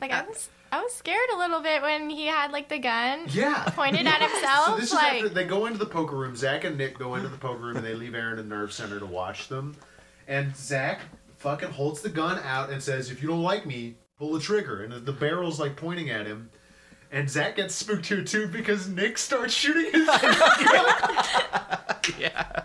[0.00, 3.24] Like I was, I was scared a little bit when he had like the gun
[3.30, 3.64] Yeah.
[3.68, 4.66] pointed at himself.
[4.66, 6.36] So this is like, after they go into the poker room.
[6.36, 8.98] Zach and Nick go into the poker room and they leave Aaron in Nerve Center
[8.98, 9.74] to watch them.
[10.28, 11.00] And Zach
[11.44, 14.82] fucking holds the gun out and says, "If you don't like me, pull the trigger."
[14.82, 16.50] And the barrel's like pointing at him.
[17.12, 20.08] And Zach gets spooked here too because Nick starts shooting his
[22.18, 22.62] yeah.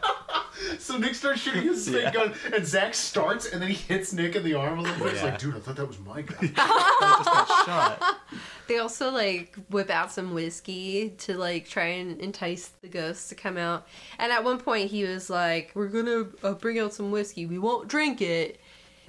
[0.80, 2.12] So Nick starts shooting his fake Yeah.
[2.12, 5.14] gun, and Zach starts, and then he hits Nick in the arm a little bit.
[5.14, 5.30] It's Yeah.
[5.32, 6.54] like, dude, I thought that was my gun.
[6.56, 8.18] Shot.
[8.68, 13.36] They also like whip out some whiskey to like try and entice the ghosts to
[13.36, 13.88] come out.
[14.20, 17.46] And at one point, he was like, "We're gonna uh, bring out some whiskey.
[17.46, 18.60] We won't drink it."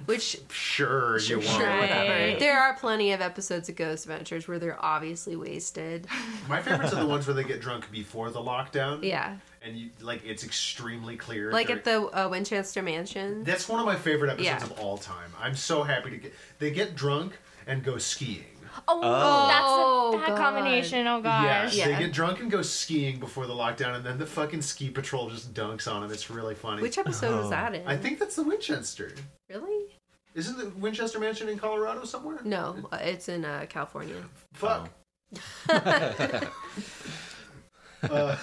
[0.05, 1.61] Which sure, you won't.
[1.63, 2.37] Right.
[2.39, 6.07] There are plenty of episodes of Ghost Adventures where they're obviously wasted.
[6.49, 9.03] My favorites are the ones where they get drunk before the lockdown.
[9.03, 11.51] Yeah, And you like it's extremely clear.
[11.51, 13.43] like they're- at the uh, Winchester Mansion.
[13.43, 14.63] That's one of my favorite episodes Yeah.
[14.63, 15.31] of all time.
[15.39, 16.33] I'm so happy to get.
[16.59, 17.33] They get drunk
[17.67, 18.45] and go skiing.
[18.87, 20.43] oh, Oh, that's a bad God.
[20.53, 21.05] combination.
[21.07, 21.75] Oh gosh.
[21.75, 21.97] Yeah, Yeah.
[21.97, 25.29] they get drunk and go skiing before the lockdown, and then the fucking ski patrol
[25.29, 26.11] just dunks on them.
[26.11, 26.81] It's really funny.
[26.81, 27.49] Which episode was Oh.
[27.49, 27.85] that in?
[27.87, 29.11] I think that's the Winchester.
[29.49, 29.90] really?
[30.33, 32.39] Isn't the Winchester Mansion in Colorado somewhere?
[32.43, 34.15] No, uh, it's in uh, California.
[34.53, 34.89] Fuck.
[35.69, 35.73] Oh.
[38.09, 38.35] uh,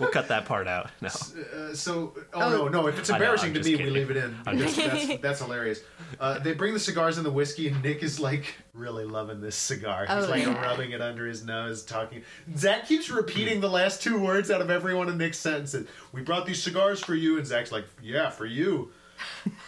[0.00, 0.90] We'll cut that part out.
[1.00, 1.08] No.
[1.08, 2.50] uh, so, oh, Oh.
[2.50, 2.86] no, no!
[2.88, 3.86] If it's I know, embarrassing to me, kidding.
[3.86, 4.36] we leave it in.
[4.46, 5.80] I'm That's, just that's, that's hilarious.
[6.18, 9.54] Uh, they bring the cigars and the whiskey, and Nick is like really loving this
[9.56, 10.06] cigar.
[10.06, 10.60] He's Oh, like yeah.
[10.62, 12.22] rubbing it under his nose, talking.
[12.56, 15.86] Zach keeps repeating the last two words out of every one of Nick's sentences.
[16.12, 18.90] We brought these cigars for you, and Zach's like, "Yeah, for you.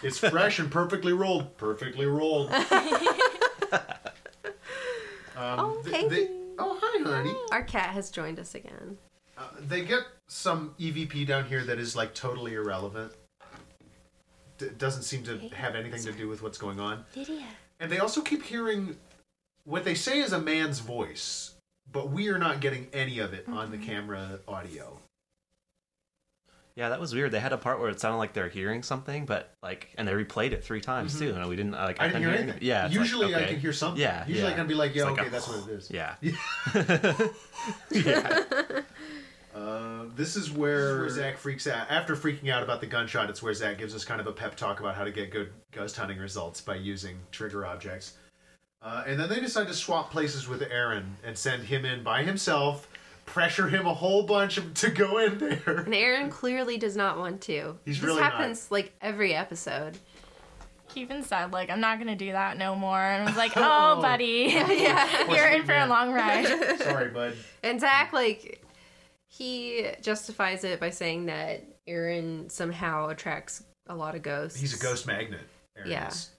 [0.03, 1.57] It's fresh and perfectly rolled.
[1.57, 2.51] Perfectly rolled."
[5.37, 6.09] Um, Oh, th- hey.
[6.09, 7.35] they- oh, hi, honey.
[7.53, 8.97] Our cat has joined us again.
[9.37, 13.13] Uh, they get some EVP down here that is like totally irrelevant.
[14.57, 17.05] D- doesn't seem to have anything to do with what's going on.
[17.15, 17.45] Lydia.
[17.81, 18.97] And they also keep hearing
[19.65, 21.55] what they say is a man's voice,
[21.93, 24.99] but we are not getting any of it on the camera audio.
[26.77, 27.31] Yeah, that was weird.
[27.31, 30.13] They had a part where it sounded like they're hearing something, but like, and they
[30.13, 31.97] replayed it three times too, and we didn't like.
[31.97, 32.05] Mm-hmm.
[32.05, 32.59] I didn't hear anything.
[32.61, 32.85] Yeah.
[32.85, 34.01] it's like, Usually I can hear something.
[34.01, 34.57] Yeah, Usually I yeah.
[34.57, 35.91] can be like, yeah, It's like okay, a- that's what it is.
[35.91, 36.15] Yeah.
[37.91, 38.83] yeah.
[39.55, 41.87] Uh, this is where Zach freaks out.
[41.91, 44.55] After freaking out about the gunshot, it's where Zach gives us kind of a pep
[44.55, 48.19] talk about how to get good ghost hunting results by using trigger objects.
[48.83, 52.23] Uh, and then they decide to swap places with Aaron and send him in by
[52.23, 52.87] himself,
[53.27, 55.81] pressure him a whole bunch of, to go in there.
[55.85, 57.77] And Aaron clearly does not want to.
[57.85, 58.33] He's this really not.
[58.33, 59.99] happens like every episode.
[60.95, 63.97] Keevan said like I'm not gonna do that no more, and I was like, oh,
[63.99, 65.31] oh, buddy, Yeah.
[65.35, 66.47] you're in for a long ride.
[66.79, 67.37] Sorry, bud.
[67.63, 68.65] And Zach, like,
[69.29, 74.59] he justifies it by saying that Aaron somehow attracts a lot of ghosts.
[74.59, 75.41] He's a ghost magnet.
[75.77, 76.09] Aaron Yeah.
[76.09, 76.31] is.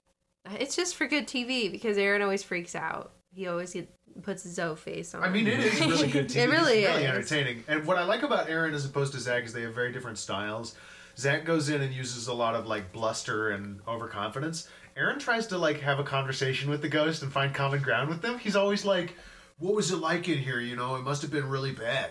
[0.58, 3.12] It's just for good TV because Aaron always freaks out.
[3.30, 3.88] He always get,
[4.22, 5.22] puts his O face on.
[5.22, 6.36] I mean, it is really good TV.
[6.36, 7.10] It really it's really is.
[7.10, 7.64] entertaining.
[7.68, 10.18] And what I like about Aaron as opposed to Zach is they have very different
[10.18, 10.74] styles.
[11.16, 14.68] Zach goes in and uses a lot of like bluster and overconfidence.
[14.96, 18.22] Aaron tries to like have a conversation with the ghost and find common ground with
[18.22, 18.38] them.
[18.38, 19.16] He's always like,
[19.58, 20.60] "What was it like in here?
[20.60, 22.10] You know, it must have been really bad.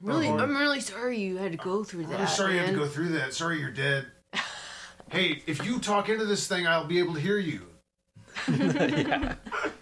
[0.00, 0.28] really.
[0.28, 2.12] I'm really sorry you had to go through that.
[2.12, 2.18] I'm that.
[2.24, 3.34] really sorry you had to go through that.
[3.34, 4.06] Sorry you're dead.
[5.10, 7.62] hey, if you talk into this thing, I'll be able to hear you."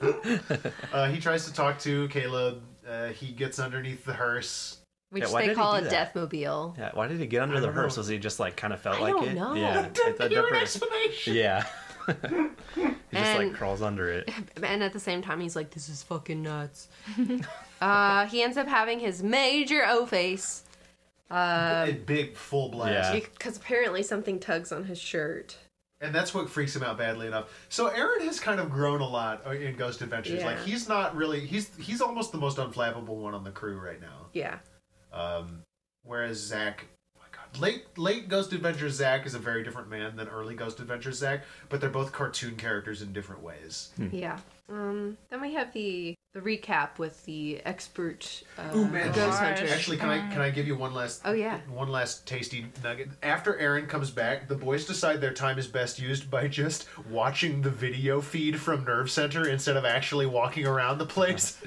[0.92, 2.62] uh, he tries to talk to Caleb.
[2.88, 4.78] Uh, he gets underneath the hearse
[5.10, 6.14] which Yeah, why they did he call a do that?
[6.14, 6.76] deathmobile.
[6.78, 7.96] Yeah, why did he get under I the don't hearse?
[7.96, 9.34] Was he just like kind of felt I like don't it?
[9.34, 9.54] know.
[9.54, 11.34] Yeah, I it- that never- explanation.
[11.34, 11.64] yeah.
[12.74, 12.86] he
[13.16, 14.30] just like crawls under it.
[14.62, 16.88] And at the same time, he's like, "This is fucking nuts."
[17.80, 20.62] uh, he ends up having his major O face.
[21.30, 23.14] a big full blast.
[23.14, 23.20] Yeah.
[23.20, 25.56] Because apparently something tugs on his shirt.
[26.00, 27.50] And that's what freaks him out badly enough.
[27.70, 30.40] So Aaron has kind of grown a lot uh, in Ghost Adventures.
[30.40, 30.46] Yeah.
[30.46, 34.00] Like he's not really he's he's almost the most unflappable one on the crew right
[34.00, 34.26] now.
[34.34, 34.58] Yeah.
[35.12, 35.62] Um,
[36.04, 36.84] whereas Zach,
[37.16, 40.54] oh my God, late late Ghost Adventures Zach is a very different man than early
[40.54, 43.90] Ghost Adventures Zach, but they're both cartoon characters in different ways.
[44.12, 44.38] Yeah.
[44.68, 49.10] Um, then we have the the recap with the expert uh, Ooh, man.
[49.12, 49.66] ghost hunter.
[49.68, 51.60] Actually, can I can I give you one last Oh, yeah.
[51.68, 53.08] one last tasty nugget?
[53.22, 57.62] After Aaron comes back, the boys decide their time is best used by just watching
[57.62, 61.58] the video feed from Nerve Center instead of actually walking around the place.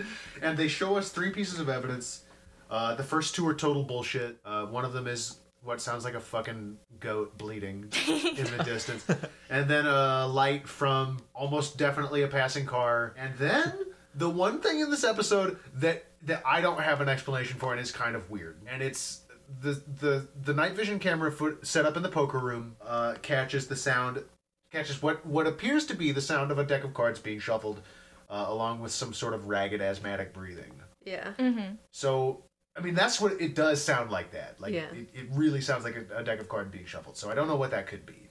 [0.41, 2.25] and they show us three pieces of evidence.
[2.69, 4.38] Uh, the first two are total bullshit.
[4.45, 9.05] Uh, one of them is what sounds like a fucking goat bleeding in the distance,
[9.49, 13.73] and then a light from almost definitely a passing car, and then
[14.15, 17.81] the one thing in this episode that that I don't have an explanation for and
[17.81, 19.21] is kind of weird, and it's
[19.61, 23.67] the the the night vision camera foot set up in the poker room uh, catches
[23.67, 24.23] the sound
[24.71, 27.81] catches what what appears to be the sound of a deck of cards being shuffled,
[28.29, 30.73] uh, along with some sort of ragged asthmatic breathing.
[31.05, 31.33] Yeah.
[31.39, 31.75] Mm-hmm.
[31.91, 32.43] So,
[32.79, 34.55] I mean, that's what it does sound like that.
[34.59, 34.85] Like, Yeah.
[34.93, 37.17] it, it really sounds like a, a deck of cards being shuffled.
[37.17, 38.29] So, I don't know what that could be.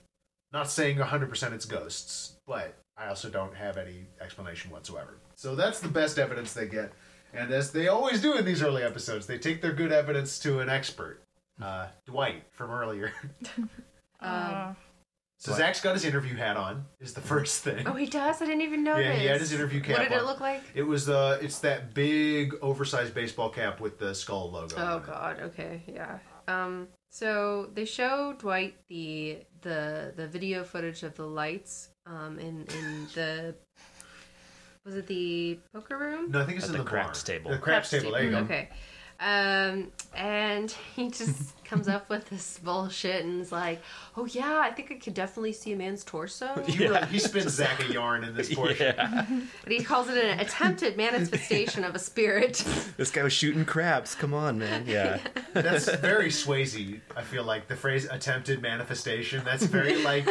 [0.51, 5.17] Not saying 100% it's ghosts, but I also don't have any explanation whatsoever.
[5.35, 6.91] So, that's the best evidence they get.
[7.33, 10.59] And as they always do in these early episodes, they take their good evidence to
[10.61, 11.21] an expert.
[11.61, 13.11] Uh, Dwight from earlier.
[14.21, 14.75] Um,
[15.41, 17.87] So, Zach's got his interview hat on, is the first thing.
[17.87, 18.41] oh, he does.
[18.41, 18.97] I didn't even know.
[18.97, 20.25] Yeah, he had his interview cap What did it on.
[20.25, 20.61] look like?
[20.75, 24.75] It was uh, it's that big oversized baseball cap with the skull logo.
[24.77, 25.05] Oh on it.
[25.05, 25.39] God.
[25.43, 25.83] Okay.
[25.87, 26.19] Yeah.
[26.49, 26.89] Um.
[27.09, 31.89] So they show Dwight the the the video footage of the lights.
[32.05, 32.37] Um.
[32.37, 33.55] In in the
[34.85, 36.31] was it the poker room?
[36.31, 37.35] No, I think it's At in the the, craps bar.
[37.37, 37.51] table.
[37.51, 38.11] The craps, table.
[38.11, 38.37] There you go.
[38.39, 38.69] Okay.
[39.21, 43.81] Um, and he just comes up with this bullshit and is like,
[44.15, 47.51] "Oh yeah, I think I could definitely see a man's torso." He, really, he spins
[47.51, 48.77] Zach a yarn in this portion.
[48.79, 49.25] Yeah.
[49.63, 52.63] But he calls it an attempted manifestation of a spirit.
[52.97, 54.15] this guy was shooting craps.
[54.15, 54.85] Come on, man.
[54.87, 55.19] Yeah.
[55.53, 57.01] That's very Swayze.
[57.15, 60.25] I feel like the phrase "attempted manifestation." That's very like,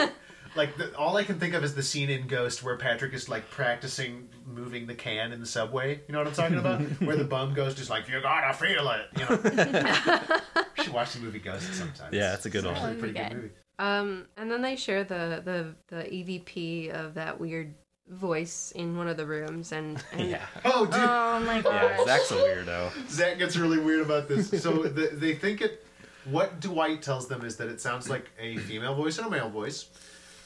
[0.58, 3.28] like the, all I can think of is the scene in Ghost where Patrick is
[3.30, 6.00] like practicing moving the can in the subway.
[6.06, 6.80] You know what I'm talking about?
[7.02, 10.20] where the bum ghost is like, "You gotta feel it." You know.
[10.76, 12.12] you should watch the movie Ghost sometimes.
[12.12, 12.74] Yeah, it's a good It's one.
[12.76, 13.28] actually a pretty Good.
[13.28, 13.50] good movie.
[13.78, 17.74] Um, and then they share the the the EVP of that weird
[18.08, 20.44] voice in one of the rooms, and, and Yeah.
[20.64, 20.94] Oh, dude.
[20.96, 22.04] Oh my god Yeah.
[22.04, 23.08] Zach's a weirdo.
[23.08, 24.50] Zach gets really weird about this.
[24.62, 25.84] So the, they think it.
[26.24, 29.48] What Dwight tells them is that it sounds like a female voice and a male
[29.48, 29.88] voice.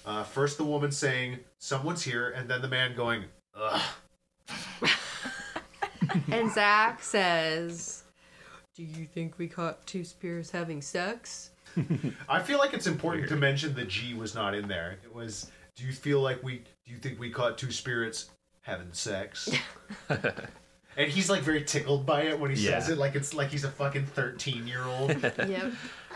[0.04, 3.82] Uh, first, the woman saying "someone's here," and then the man going, "Ugh."
[6.30, 8.02] and Zach says,
[8.74, 11.50] "Do you think we caught two spirits having sex?"
[12.28, 14.98] I feel like it's important to mention the G was not in there.
[15.04, 15.50] It was.
[15.76, 16.64] Do you feel like we?
[16.84, 18.30] Do you think we caught two spirits
[18.62, 19.50] having sex?
[20.08, 23.64] and he's like very tickled by it when he says it, like it's like he's
[23.64, 25.10] a fucking thirteen year old.
[25.22, 25.72] Yep.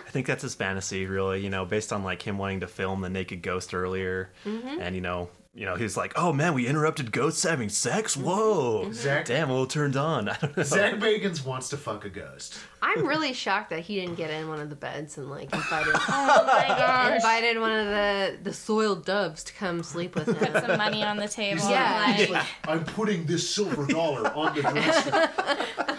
[0.06, 1.42] I think that's his fantasy, really.
[1.42, 4.80] You know, based on like him wanting to film the naked ghost earlier, Mm-hmm.
[4.80, 8.16] and you know, you know, he's like, "Oh man, we interrupted ghosts having sex.
[8.16, 10.62] Whoa, Zach- damn, a little turned on." I don't know.
[10.62, 12.58] Zach Bagans wants to fuck a ghost.
[12.82, 15.94] I'm really shocked that he didn't get in one of the beds and like invited
[16.08, 20.36] Oh invited one of the the soiled doves to come sleep with him.
[20.36, 21.68] Put some money on the table.
[21.68, 22.04] Yeah.
[22.06, 25.95] Like, He's like, I'm putting this silver dollar on the dresser.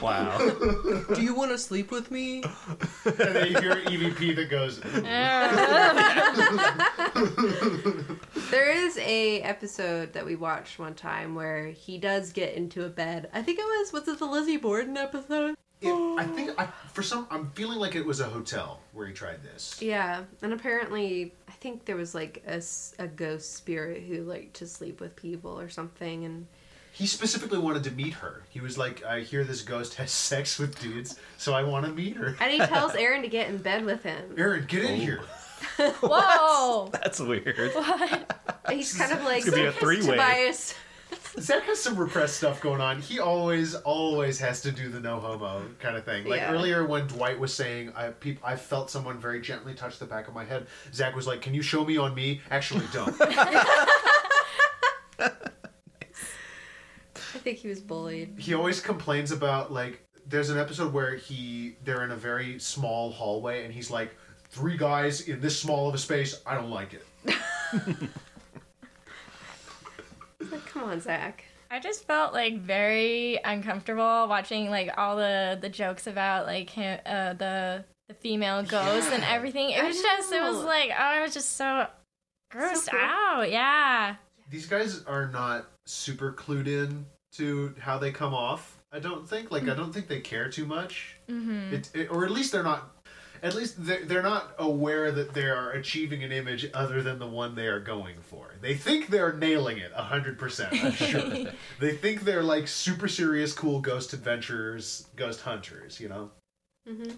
[0.00, 0.38] Wow.
[1.14, 2.42] Do you want to sleep with me?
[3.04, 4.80] and then you hear an EVP that goes,
[8.50, 12.88] There is a episode that we watched one time where he does get into a
[12.88, 13.28] bed.
[13.32, 15.56] I think it was was it the Lizzie Borden episode?
[15.80, 19.12] It, I think I, for some, I'm feeling like it was a hotel where he
[19.12, 19.76] tried this.
[19.82, 22.62] Yeah, and apparently I think there was like a,
[22.98, 26.46] a ghost spirit who liked to sleep with people or something, and
[26.96, 28.42] He specifically wanted to meet her.
[28.48, 31.92] He was like, I hear this ghost has sex with dudes, so I want to
[31.92, 32.34] meet her.
[32.40, 34.34] and he tells Aaron to get in bed with him.
[34.38, 35.04] Aaron, get in Oh.
[35.04, 35.20] here.
[36.02, 36.88] Whoa.
[36.92, 37.72] That's weird.
[38.70, 40.06] He's kind of like It's gonna be a three-way.
[40.16, 40.74] Tobias.
[41.38, 43.00] Zach has some repressed stuff going on.
[43.00, 46.24] He always, always has to do the no homo kind of thing.
[46.26, 46.50] Like Yeah.
[46.52, 50.28] earlier when Dwight was saying, I, peop, I felt someone very gently touch the back
[50.28, 50.66] of my head.
[50.94, 52.40] Zach was like, Can you show me on me?
[52.50, 53.14] Actually, don't.
[57.34, 58.34] I think he was bullied.
[58.38, 63.10] he always complains about like there's an episode where he they're in a very small
[63.10, 64.14] hallway and he's like
[64.48, 66.40] three guys in this small of a space.
[66.46, 67.04] I don't like it.
[70.50, 71.44] Like, come on, Zach.
[71.70, 77.00] I just felt like very uncomfortable watching like all the the jokes about like him,
[77.04, 79.70] uh, the the female ghost and everything.
[79.70, 81.86] It I was just it was like oh, I was just so
[82.52, 83.00] grossed cool.
[83.00, 83.50] out.
[83.50, 84.16] Yeah.
[84.48, 88.82] These guys are not super clued in to how they come off.
[88.92, 91.16] I don't think like I don't think they care too much.
[91.28, 91.74] Mm-hmm.
[91.74, 92.92] It, it, or at least they're not.
[93.42, 97.26] At least they're, they're not aware that they are achieving an image other than the
[97.26, 98.54] one they are going for.
[98.62, 100.72] They think they're nailing it hundred percent.
[100.82, 101.52] I'm sure.
[101.78, 106.00] they think they're like super serious, cool ghost adventurers, ghost hunters.
[106.00, 106.30] You know?
[106.88, 107.10] Mm-hmm.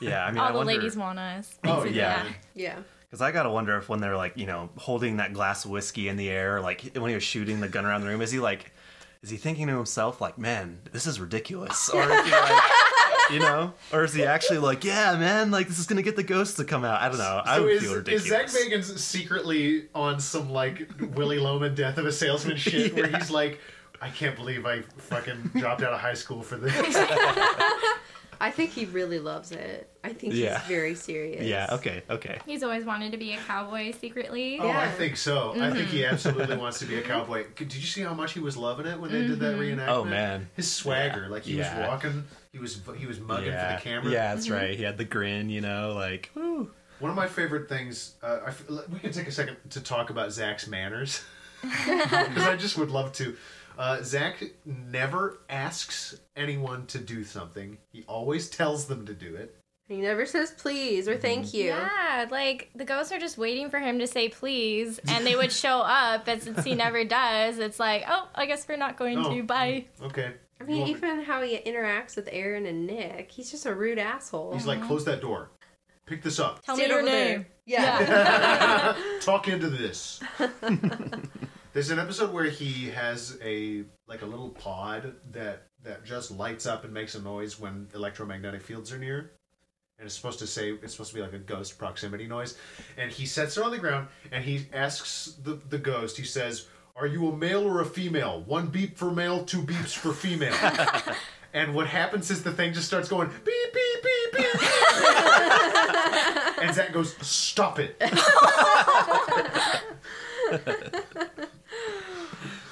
[0.00, 1.58] Yeah, I mean, all I the wonder, ladies want us.
[1.64, 2.24] Oh yeah.
[2.54, 2.78] Yeah.
[3.10, 6.08] Because I gotta wonder if when they're like, you know, holding that glass of whiskey
[6.08, 8.40] in the air, like when he was shooting the gun around the room, is he
[8.40, 8.71] like,
[9.22, 12.62] is he thinking to himself like, man, this is ridiculous, or is he like,
[13.30, 16.24] you know, or is he actually like, yeah, man, like this is gonna get the
[16.24, 17.00] ghosts to come out?
[17.00, 17.42] I don't know.
[17.44, 18.26] I so would is, feel is.
[18.26, 23.30] Zak Bagans secretly on some like Willy Loman death of a salesman shit where he's
[23.30, 23.60] like,
[24.00, 26.74] I can't believe I fucking dropped out of high school for this.
[28.42, 29.88] I think he really loves it.
[30.02, 30.58] I think Yeah.
[30.58, 31.46] he's very serious.
[31.46, 31.68] yeah.
[31.70, 32.02] Okay.
[32.10, 32.38] Okay.
[32.44, 34.58] He's always wanted to be a cowboy secretly.
[34.60, 35.52] Oh, I think so.
[35.52, 36.12] I think he mm-hmm.
[36.12, 37.44] absolutely wants to be a cowboy.
[37.54, 39.80] Did you see how much he was loving it when they did that mm-hmm.
[39.80, 39.88] reenactment?
[39.88, 40.48] Oh man.
[40.56, 41.28] his swagger, Yeah.
[41.28, 41.78] like he Yeah.
[41.78, 43.76] was walking, he was he was mugging yeah.
[43.76, 44.12] for the camera.
[44.12, 44.56] Yeah, that's mm-hmm.
[44.56, 44.76] right.
[44.76, 46.68] He had the grin, you know, like, woo.
[46.98, 48.14] One of my favorite things.
[48.24, 51.22] Uh, I f we can take a second to talk about Zak's manners
[51.62, 53.36] because I just would love to.
[53.78, 57.78] Uh, Zak never asks anyone to do something.
[57.92, 59.56] He always tells them to do it.
[59.88, 61.64] He never says please or thank you.
[61.66, 65.52] Yeah, like the ghosts are just waiting for him to say please, and they would
[65.52, 69.18] show up, and since he never does, it's like, oh, I guess we're not going
[69.18, 69.34] Oh.
[69.34, 69.42] to.
[69.42, 69.86] Bye.
[70.02, 70.32] Okay.
[70.60, 73.74] I mean, want me- even how he interacts with Aaron and Nick, he's just a
[73.74, 74.52] rude asshole.
[74.54, 75.50] he's like, close that door.
[76.06, 76.62] Pick this up.
[76.64, 77.36] Tell Stand me your over there.
[77.38, 77.46] name.
[77.66, 78.96] Yeah.
[79.20, 80.20] Talk into this.
[81.72, 86.66] There's an episode where he has a like a little pod that that just lights
[86.66, 89.30] up and makes a noise when electromagnetic fields are near.
[89.98, 92.58] And it's supposed to say it's supposed to be like a ghost proximity noise.
[92.98, 96.66] And he sets it on the ground and he asks the, the ghost, he says,
[96.94, 98.42] Are you a male or a female?
[98.42, 100.54] One beep for male, two beeps for female.
[101.54, 104.52] and what happens is the thing just starts going beep beep beep beep.
[104.52, 104.62] beep.
[106.62, 107.96] and Zak goes, Stop it.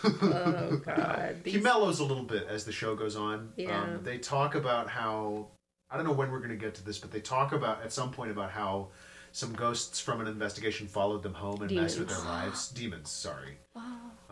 [0.04, 1.36] oh God.
[1.44, 3.52] he mellows a little bit as the show goes on.
[3.56, 3.82] Yeah.
[3.82, 5.48] Um, they talk about how
[5.90, 7.92] I don't know when we're going to get to this, but they talk about at
[7.92, 8.88] some point about how
[9.32, 12.68] some ghosts from an investigation followed them home and messed with their lives.
[12.68, 13.58] Demons, sorry.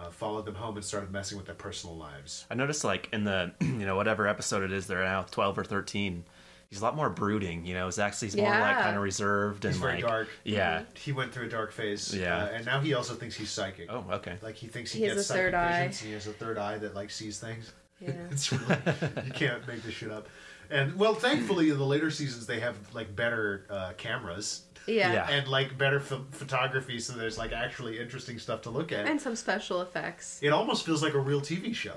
[0.00, 0.06] Oh.
[0.06, 2.46] Uh, followed them home and started messing with their personal lives.
[2.48, 5.64] I noticed like in the you know whatever episode it is they're now twelve or
[5.64, 6.24] thirteen.
[6.70, 7.64] He's a lot more brooding.
[7.64, 10.28] You know, Zak's he's more like kind of reserved and He's very like dark.
[10.44, 10.82] yeah.
[10.94, 12.14] He went through a dark phase.
[12.14, 12.36] Yeah.
[12.44, 13.86] uh, and now he also thinks he's psychic.
[13.90, 14.36] Oh, okay.
[14.42, 15.78] Like he thinks he, He has gets a third psychic eye.
[15.88, 16.00] visions.
[16.00, 17.72] He has a third eye that like sees things.
[18.00, 18.12] Yeah.
[18.30, 18.76] It's really
[19.24, 20.28] you can't make this shit up.
[20.70, 25.12] And well, thankfully, in the later seasons they have like better uh, cameras Yeah.
[25.14, 25.28] Yeah.
[25.30, 29.06] and like better ph- photography, so there's like actually interesting stuff to look at.
[29.06, 30.38] And some special effects.
[30.42, 31.96] It almost feels like a real TV show,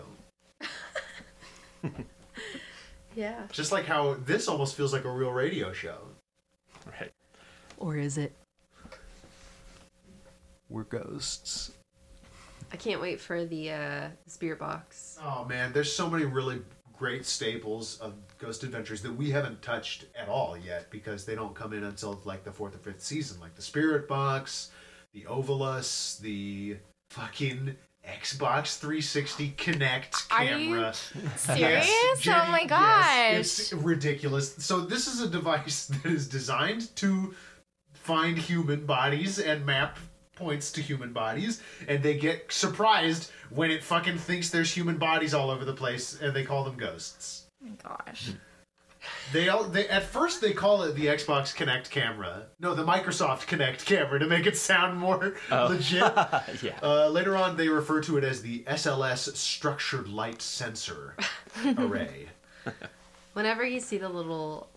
[3.16, 3.44] Yeah.
[3.52, 5.98] just like how this almost feels like a real radio show.
[6.86, 7.12] Right.
[7.78, 8.34] Or is it?
[10.70, 11.72] We're ghosts.
[12.72, 15.20] I can't wait for the uh, spirit box.
[15.22, 16.62] Oh man, there's so many really
[16.98, 21.56] great staples of Ghost Adventures that we haven't touched at all yet because they don't
[21.56, 24.70] come in until like the fourth or fifth season, like the Spirit Box,
[25.14, 26.78] the Ovilus, the
[27.10, 27.76] fucking
[28.08, 30.94] Xbox 360 Kinect camera.
[31.36, 31.88] Serious?
[31.88, 33.06] Yes, oh my gosh.
[33.06, 34.56] yes, it's ridiculous.
[34.56, 37.34] So this is a device that is designed to
[37.94, 39.98] find human bodies and map
[40.36, 45.34] points to human bodies, and they get surprised when it fucking thinks there's human bodies
[45.34, 47.46] all over the place, and they call them ghosts.
[47.64, 48.32] Oh my gosh.
[49.34, 52.48] They all they at first they call it the Xbox Kinect camera.
[52.60, 55.68] No, the Microsoft Kinect camera to make it sound more Oh.
[55.70, 56.04] legit.
[56.62, 56.78] yeah.
[56.84, 61.16] Uh, later on, they refer to it as the SLS Structured Light Sensor
[61.78, 62.28] Array.
[63.34, 64.70] Whenever you see the little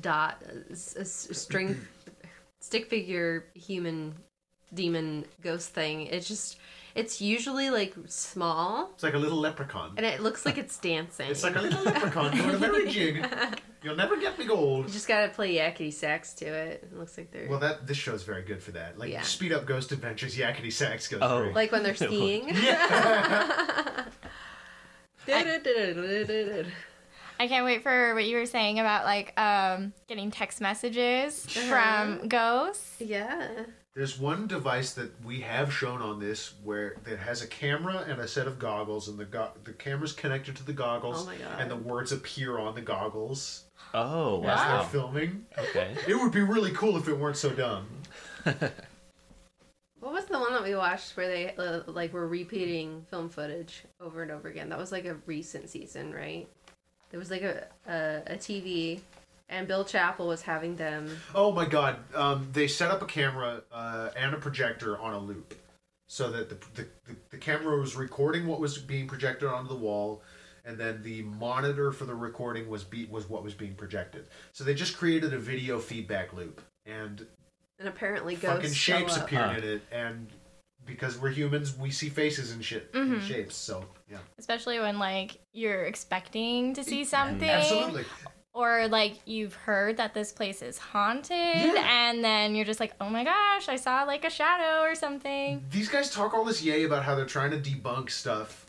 [0.00, 1.80] dot, uh, s- s- string,
[2.60, 4.14] stick figure, human,
[4.74, 6.58] demon, ghost thing, it just,
[6.96, 9.92] it's usually like small, It's like a little leprechaun.
[9.96, 11.30] and it looks like it's dancing.
[11.30, 13.24] It's like a little leprechaun doing a merry jig.
[13.84, 14.86] You'll never get me gold.
[14.86, 16.82] you just gotta play yakety sax to it.
[16.90, 18.98] It looks like they're Well, that this show's very good for that.
[18.98, 19.22] Like Yeah.
[19.22, 21.42] speed up Ghost Adventures, Yakety Sax goes Oh.
[21.44, 21.54] great.
[21.54, 22.48] like when they're skiing.
[22.48, 24.06] yeah.
[27.38, 31.68] I can't wait for what you were saying about like um, getting text messages Uh-huh.
[32.18, 33.00] from ghosts.
[33.00, 33.48] Yeah.
[33.96, 38.20] There's one device that we have shown on this where that has a camera and
[38.20, 41.36] a set of goggles, and the go- the camera's connected to the goggles, Oh my
[41.36, 41.58] God.
[41.60, 44.78] and the words appear on the goggles Oh as wow.
[44.82, 45.46] they're filming.
[45.56, 45.94] Okay.
[46.06, 47.86] It would be really cool if it weren't so dumb.
[49.98, 53.82] What was the one that we watched where they uh, like were repeating film footage
[54.00, 54.68] over and over again?
[54.68, 56.46] That was like a recent season, right?
[57.10, 59.00] There was like a a, a TV,
[59.48, 61.08] and Bill Chappell was having them.
[61.34, 61.98] Oh my god!
[62.14, 65.54] Um, they set up a camera uh, and a projector on a loop,
[66.08, 69.74] so that the, the, the the camera was recording what was being projected onto the
[69.80, 70.22] wall,
[70.64, 74.26] and then the monitor for the recording was be, was what was being projected.
[74.52, 77.26] So they just created a video feedback loop, and
[77.78, 79.24] And apparently, ghosts fucking show shapes up.
[79.24, 79.58] appeared Huh.
[79.58, 80.28] in it, and
[80.84, 83.56] because we're humans, we see faces and shit and shapes.
[83.56, 87.48] So yeah, Especially when like you're expecting to see something.
[87.50, 88.04] absolutely.
[88.56, 92.08] Or like you've heard that this place is haunted Yeah.
[92.08, 95.62] and then you're just like, Oh my gosh, I saw like a shadow or something.
[95.70, 98.64] These guys talk all this yay about how they're trying to debunk stuff,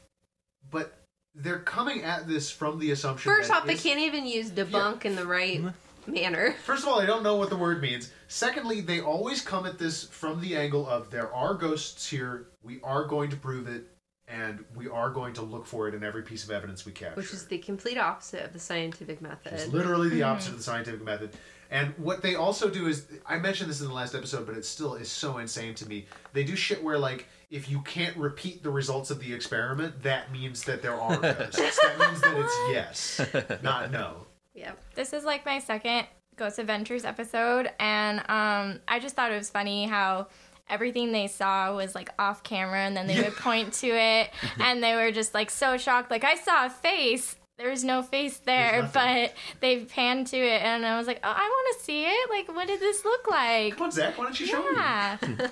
[0.70, 0.94] but
[1.34, 3.32] they're coming at this from the assumption.
[3.32, 6.12] First that off, they can't even use debunk in the right mm-hmm.
[6.12, 6.54] manner.
[6.66, 8.12] First of all, I don't know what the word means.
[8.28, 12.82] Secondly, they always come at this from the angle of there are ghosts here, we
[12.84, 13.86] are going to prove it,
[14.28, 17.16] and we are going to look for it in every piece of evidence we capture.
[17.16, 19.54] Which is the complete opposite of the scientific method.
[19.54, 21.32] It's literally the opposite of the scientific method.
[21.70, 24.66] And what they also do is, I mentioned this in the last episode, but it
[24.66, 26.06] still is so insane to me.
[26.34, 30.32] They do shit where, like, if you can't repeat the results of the experiment, that
[30.32, 31.58] means that there are ghosts.
[31.58, 34.28] that means that it's yes, not no.
[34.54, 34.78] Yep.
[34.96, 39.50] This is like my second Ghost Adventures episode, and um, I just thought it was
[39.50, 40.28] funny how
[40.70, 44.84] everything they saw was like off camera, and then they would point to it, and
[44.84, 46.12] they were just like so shocked.
[46.12, 47.36] Like I saw a face.
[47.58, 51.34] There was no face there, but they panned to it, and I was like, "Oh,
[51.36, 52.30] I want to see it!
[52.30, 54.76] Like, what did this look like?" Come on, Zak, why don't you show me?
[54.76, 55.18] Yeah,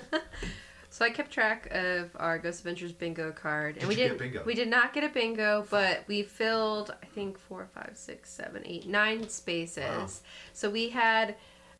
[0.88, 4.18] So I kept track of our Ghost Adventures bingo card, and Did we you didn't.
[4.18, 4.42] bingo?
[4.46, 8.62] We did not get a bingo, but we filled I think four, five, six, seven,
[8.64, 9.84] eight, nine spaces.
[9.84, 10.06] Wow.
[10.54, 11.34] So we had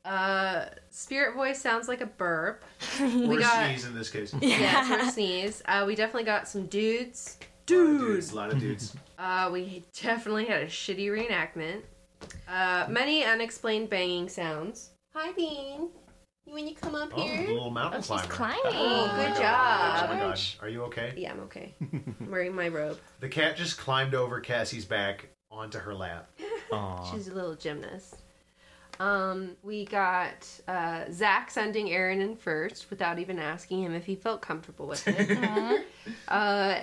[0.07, 2.65] uh, spirit voice sounds like a burp.
[3.01, 4.35] Or we a got sneeze in this case.
[4.41, 5.63] yeah, or a sneeze.
[5.67, 7.39] Uh, we definitely got some dudes.
[7.71, 8.33] A lot of dudes.
[8.33, 8.97] A lot of dudes.
[9.19, 11.81] Uh, we definitely had a shitty reenactment.
[12.47, 14.91] Uh, many unexplained banging sounds.
[15.15, 15.89] Hi, Bean.
[16.45, 17.49] You when you come up Oh, here?
[17.49, 18.61] little mountain Oh, she's climbing.
[18.67, 19.41] Oh, good God.
[19.41, 20.11] job.
[20.11, 20.41] Oh my god.
[20.61, 21.15] Are you okay?
[21.17, 21.75] Yeah, I'm okay.
[21.81, 22.99] I'm wearing my robe.
[23.21, 26.29] The cat just climbed over Cassie's back onto her lap.
[26.73, 27.11] Aw.
[27.11, 28.17] She's a little gymnast.
[28.99, 34.15] Um, we got uh, Zak sending Aaron in first without even asking him if he
[34.15, 35.85] felt comfortable with it.
[36.29, 36.81] uh,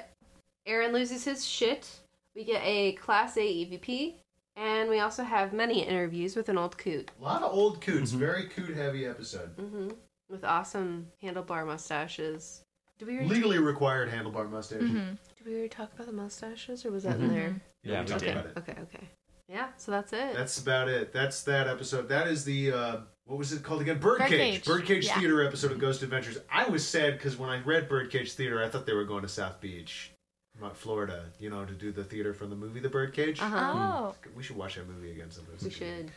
[0.66, 1.90] Aaron loses his shit.
[2.36, 4.16] We get a Class A EVP,
[4.56, 8.12] and we also have many interviews with an old coot A lot of old coots.
[8.12, 9.50] Very coot heavy episode.
[9.58, 9.90] hmm
[10.30, 12.64] with awesome handlebar mustaches.
[12.98, 14.82] Did we already, Legally required handlebar mustache.
[14.82, 15.18] Mhm.
[15.38, 17.62] did we already talk about the mustaches, or was that in there?
[17.84, 18.32] Yeah, we talked did.
[18.32, 18.58] about it.
[18.58, 19.08] Okay, okay.
[19.54, 20.34] Yeah, so that's it.
[20.34, 21.14] That's about it.
[21.14, 22.10] That's that episode.
[22.10, 24.00] That is the uh, what was it called again?
[24.00, 24.30] Birdcage.
[24.32, 24.66] Birdcage.
[24.66, 25.20] Birdcage Yeah.
[25.20, 26.40] Theater episode of Ghost Adventures.
[26.52, 29.30] I was sad because when I read Birdcage Theater, I thought they were going to
[29.30, 30.12] South Beach,
[30.60, 31.26] not Florida.
[31.40, 33.40] You know, to do the theater from the movie The Birdcage.
[33.42, 33.74] uh-huh.
[33.76, 35.56] Oh, We should watch that movie again sometime.
[35.64, 36.10] We should.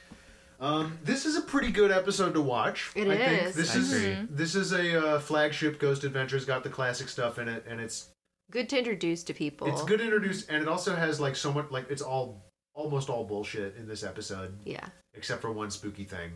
[0.58, 2.90] Um, this is a pretty good episode to watch.
[2.96, 4.16] It I think this I is agree.
[4.30, 6.46] this is a uh, flagship Ghost Adventures.
[6.46, 8.08] Got the classic stuff in it, and it's
[8.50, 9.66] Good to introduce to people.
[9.68, 12.45] it's good to introduce, and it also has like so much like it's all
[12.76, 14.86] almost all bullshit in this episode, Yeah.
[15.14, 16.30] except for one spooky thing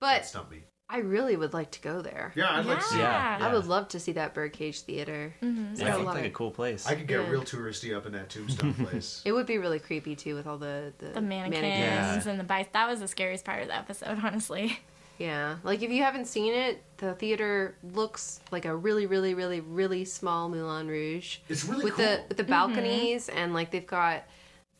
[0.00, 0.62] But stumped me.
[0.88, 2.32] I really would like to go there.
[2.34, 2.96] Yeah, I'd like to see.
[2.96, 3.02] it.
[3.02, 3.38] Yeah.
[3.40, 5.34] I would love to see that Birdcage Theater.
[5.40, 5.72] Mhm.
[5.72, 6.84] It's Yeah, got it a like a cool place.
[6.86, 7.30] I could get Yeah.
[7.30, 9.22] real touristy up in that tombstone place.
[9.24, 12.28] It would be really creepy too with all the the, the mannequins Yeah.
[12.28, 12.70] and the bikes.
[12.72, 14.80] That was the scariest part of the episode, honestly.
[15.18, 19.60] Yeah, like if you haven't seen it, the theater looks like a really, really, really,
[19.60, 22.06] really small Moulin Rouge It's really with cool.
[22.06, 24.24] the with the balconies and like they've got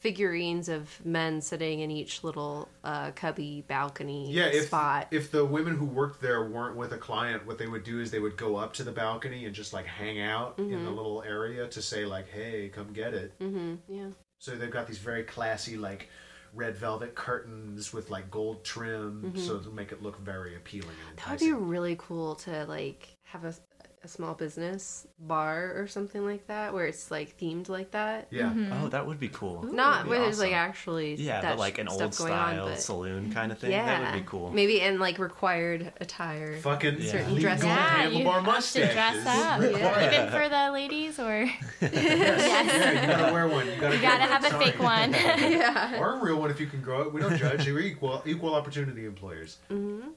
[0.01, 5.07] figurines of men sitting in each little uh, cubby balcony yeah, if spot.
[5.11, 8.11] if the women who worked there weren't with a client, what they would do is
[8.11, 10.85] they would go up to the balcony and just like hang out in Mm-hmm.
[10.85, 14.09] the little area to say like, "Hey, come get it." hmm Yeah.
[14.39, 16.09] So they've got these very classy like
[16.55, 21.19] red velvet curtains with like gold trim, so to make it look very appealing and
[21.19, 21.31] Mm-hmm.
[21.31, 23.55] That would be really cool to like have a
[24.03, 28.29] a small business bar or something like that, where it's like themed like that.
[28.31, 28.45] Yeah.
[28.45, 28.73] Mm-hmm.
[28.73, 29.63] Oh, that would be cool.
[29.63, 32.55] Not be where there's like actually Yeah, that but like an stuff old going on,
[32.55, 33.73] style but- saloon kind of thing.
[33.73, 34.51] Yeah, That would be cool.
[34.53, 36.57] Maybe in like required attire.
[36.61, 37.11] Fucking Yeah.
[37.11, 38.93] Certain legal dress- Yeah, you handlebar have to mustaches.
[38.95, 39.61] dress up.
[39.61, 40.13] Required.
[40.15, 41.45] Even for the ladies, or
[41.83, 43.67] Yeah, you gotta wear one.
[43.67, 44.65] You gotta, you gotta have a Sorry.
[44.65, 45.13] fake one.
[45.13, 46.01] yeah.
[46.01, 47.13] Or a real one if you can grow it.
[47.13, 47.67] We don't judge.
[47.67, 49.59] We're equal equal opportunity employers.
[49.71, 50.09] Mm-hmm.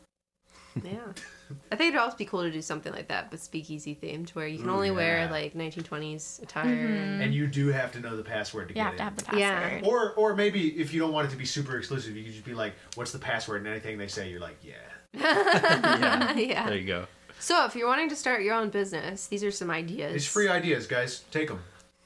[0.84, 1.00] Yeah.
[1.72, 4.48] I think it'd also be cool to do something like that, but speakeasy themed, where
[4.48, 6.66] you can only wear like 1920s attire.
[6.66, 7.22] Mm-hmm.
[7.22, 8.98] And you do have to know the password to you get have in.
[8.98, 9.84] to have the password.
[9.84, 9.88] Yeah.
[9.88, 12.46] Or or maybe if you don't want it to be super exclusive, you could just
[12.46, 14.74] be like, "What's the password?" And anything they say, you're like, "Yeah."
[15.14, 16.34] yeah.
[16.36, 16.68] yeah.
[16.68, 17.06] There you go.
[17.40, 20.16] So if you're wanting to start your own business, these are some ideas.
[20.16, 21.24] It's free ideas, guys.
[21.30, 21.60] Take them,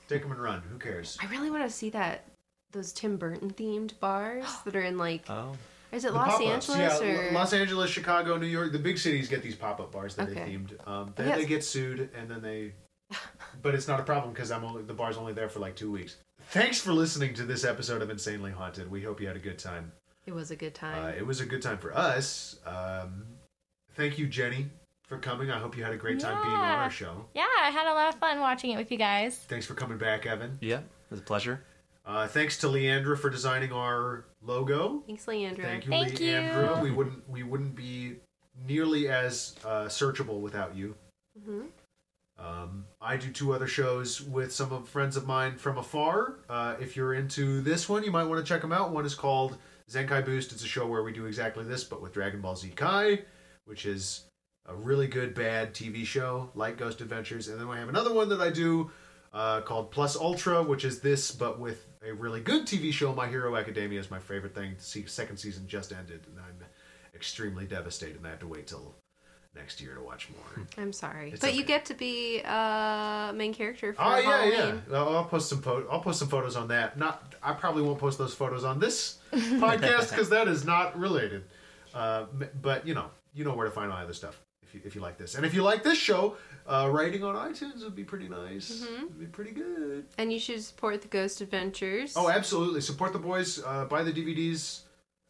[0.09, 0.61] take them and run.
[0.71, 1.17] Who cares?
[1.21, 2.25] I really want to see that
[2.71, 5.55] those Tim Burton themed bars that are in like Oh.
[5.91, 6.69] Is it The Los pop-ups.
[6.69, 8.71] Angeles yeah, or Los Angeles, Chicago, New York.
[8.71, 10.87] The big cities get these pop-up bars that they themed.
[10.87, 11.37] Um, then Yes.
[11.37, 12.73] they get sued, and then they.
[13.61, 15.91] but it's not a problem because I'm only the bar's only there for like two
[15.91, 16.17] weeks.
[16.49, 18.89] Thanks for listening to this episode of Insanely Haunted.
[18.91, 19.91] We hope you had a good time.
[20.25, 21.05] it was a good time.
[21.05, 22.57] Uh, it was a good time for us.
[22.65, 23.25] Um,
[23.95, 24.67] thank you, Jenny,
[25.07, 25.49] for coming.
[25.51, 27.25] I hope you had a great time being on our show.
[27.33, 29.37] Yeah, I had a lot of fun watching it with you guys.
[29.47, 30.57] Thanks for coming back, Evan.
[30.61, 30.79] Yeah.
[30.79, 31.63] It was a pleasure.
[32.07, 35.03] Uh, thanks to Leandra for designing our logo.
[35.05, 35.61] Thanks, Leandra.
[35.61, 36.27] Thank you, Thank you.
[36.27, 36.81] Leandra.
[36.81, 38.15] We wouldn't we wouldn't be
[38.65, 40.95] nearly as uh, searchable without you.
[41.37, 41.65] Mhm.
[42.39, 46.35] Um, I do two other shows with some of friends of mine from afar.
[46.47, 48.91] Uh, if you're into this one, you might want to check them out.
[48.91, 49.57] One is called
[49.89, 50.51] Zenkai Boost.
[50.53, 53.23] It's a show where we do exactly this, but with Dragon Ball Z Kai,
[53.65, 54.25] which is
[54.65, 57.47] a really good bad TV show like Ghost Adventures.
[57.49, 58.91] And then I have another one that I do
[59.33, 63.13] uh, called Plus Ultra, which is this, but with a really good TV show.
[63.13, 64.75] My Hero Academia is my favorite thing.
[64.77, 66.65] The se- second season just ended, and I'm
[67.15, 68.95] extremely devastated, and I have to wait till
[69.55, 70.67] next year to watch more.
[70.77, 74.81] I'm sorry, It's but you get to be uh main character for Oh yeah, Halloween.
[74.91, 74.97] yeah.
[74.97, 76.97] I'll I'll post some po- I'll post some photos on that.
[76.97, 81.43] Not, I probably won't post those photos on this podcast because that is not related.
[81.95, 82.25] Uh,
[82.61, 85.01] but you know, you know where to find my other stuff if you if you
[85.01, 86.37] like this, and if you like this show,
[86.67, 88.71] uh, rating on iTunes would be pretty nice.
[88.71, 89.03] Mm-hmm.
[89.05, 90.05] It'd be pretty good.
[90.17, 92.13] And you should support the Ghost Adventures.
[92.15, 92.81] Oh, absolutely.
[92.81, 93.63] Support the boys.
[93.63, 94.81] Uh, buy the DVDs.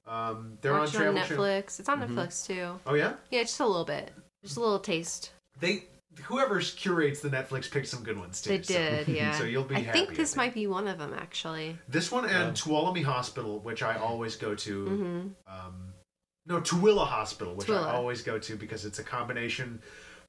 [0.08, 1.44] Um, they're Watch on it on Travel Channel.
[1.46, 1.80] Netflix.
[1.80, 2.80] It's on Netflix too.
[2.86, 4.12] Oh yeah, Yeah, just a little bit,
[4.44, 5.32] just a little taste.
[5.60, 5.84] they
[6.24, 8.52] whoever curates the Netflix picked some good ones too.
[8.58, 9.34] They so- did, yeah.
[9.34, 10.00] So you'll be I happy.
[10.06, 11.78] think this might be one of them actually.
[11.90, 14.86] This one and Tuolumne Hospital, which I always go to.
[14.86, 15.20] Mm-hmm.
[15.68, 15.94] Um,
[16.46, 17.86] no, Tooele Hospital, which Tooele.
[17.86, 19.82] I always go to because it's a combination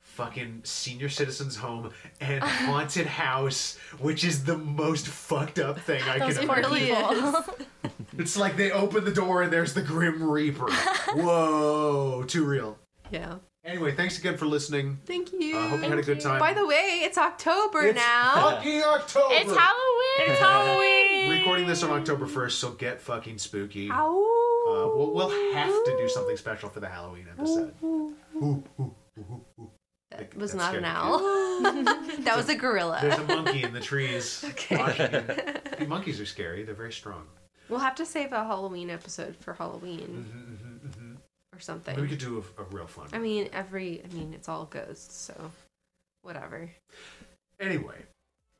[0.09, 1.91] fucking senior citizens home
[2.21, 6.73] and haunted house, which is the most fucked up thing I Those can poor imagine.
[6.73, 7.35] really.
[8.19, 10.67] It's like they open the door and there's the Grim Reaper.
[11.15, 12.77] Whoa, too real.
[13.13, 13.37] Yeah.
[13.65, 14.99] Anyway, thanks again for listening.
[15.05, 15.57] Thank you.
[15.57, 16.41] I uh, hope you had a good time.
[16.41, 18.33] By the way, it's October it's now.
[18.35, 19.35] fucking October.
[19.35, 20.31] it's Halloween.
[20.31, 21.31] It's Halloween.
[21.31, 23.89] Recording this on October 1st, so get fucking spooky.
[23.89, 27.73] Uh, we'll, we'll have to do something special for the Halloween episode.
[27.85, 29.45] Ooh, ooh, ooh, ooh, ooh.
[29.45, 29.48] That
[30.39, 31.19] was That not an owl.
[32.21, 32.99] that was a gorilla.
[33.03, 34.45] There's a monkey in the trees.
[34.51, 35.23] Okay.
[35.79, 36.65] Hey, monkeys are scary.
[36.65, 37.25] They're very strong.
[37.69, 41.15] We'll have to save a Halloween episode for Halloween Mm-hmm,
[41.57, 41.95] or something.
[41.95, 43.07] Maybe we could do a, a real fun.
[43.13, 44.03] I mean, every.
[44.05, 45.51] I mean, it's all ghosts, so
[46.23, 46.71] whatever.
[47.61, 47.97] Anyway,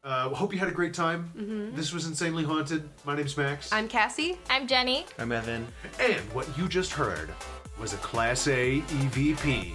[0.05, 1.31] uh, hope you had a great time.
[1.37, 1.75] Mhm.
[1.77, 2.89] This was Insanely Haunted.
[3.05, 3.73] My name's Max.
[3.73, 4.39] I'm Cassie.
[4.51, 5.07] I'm Jenny.
[5.19, 5.67] I'm Evan.
[6.01, 7.31] and what you just heard
[7.81, 9.73] was a Class A EVP.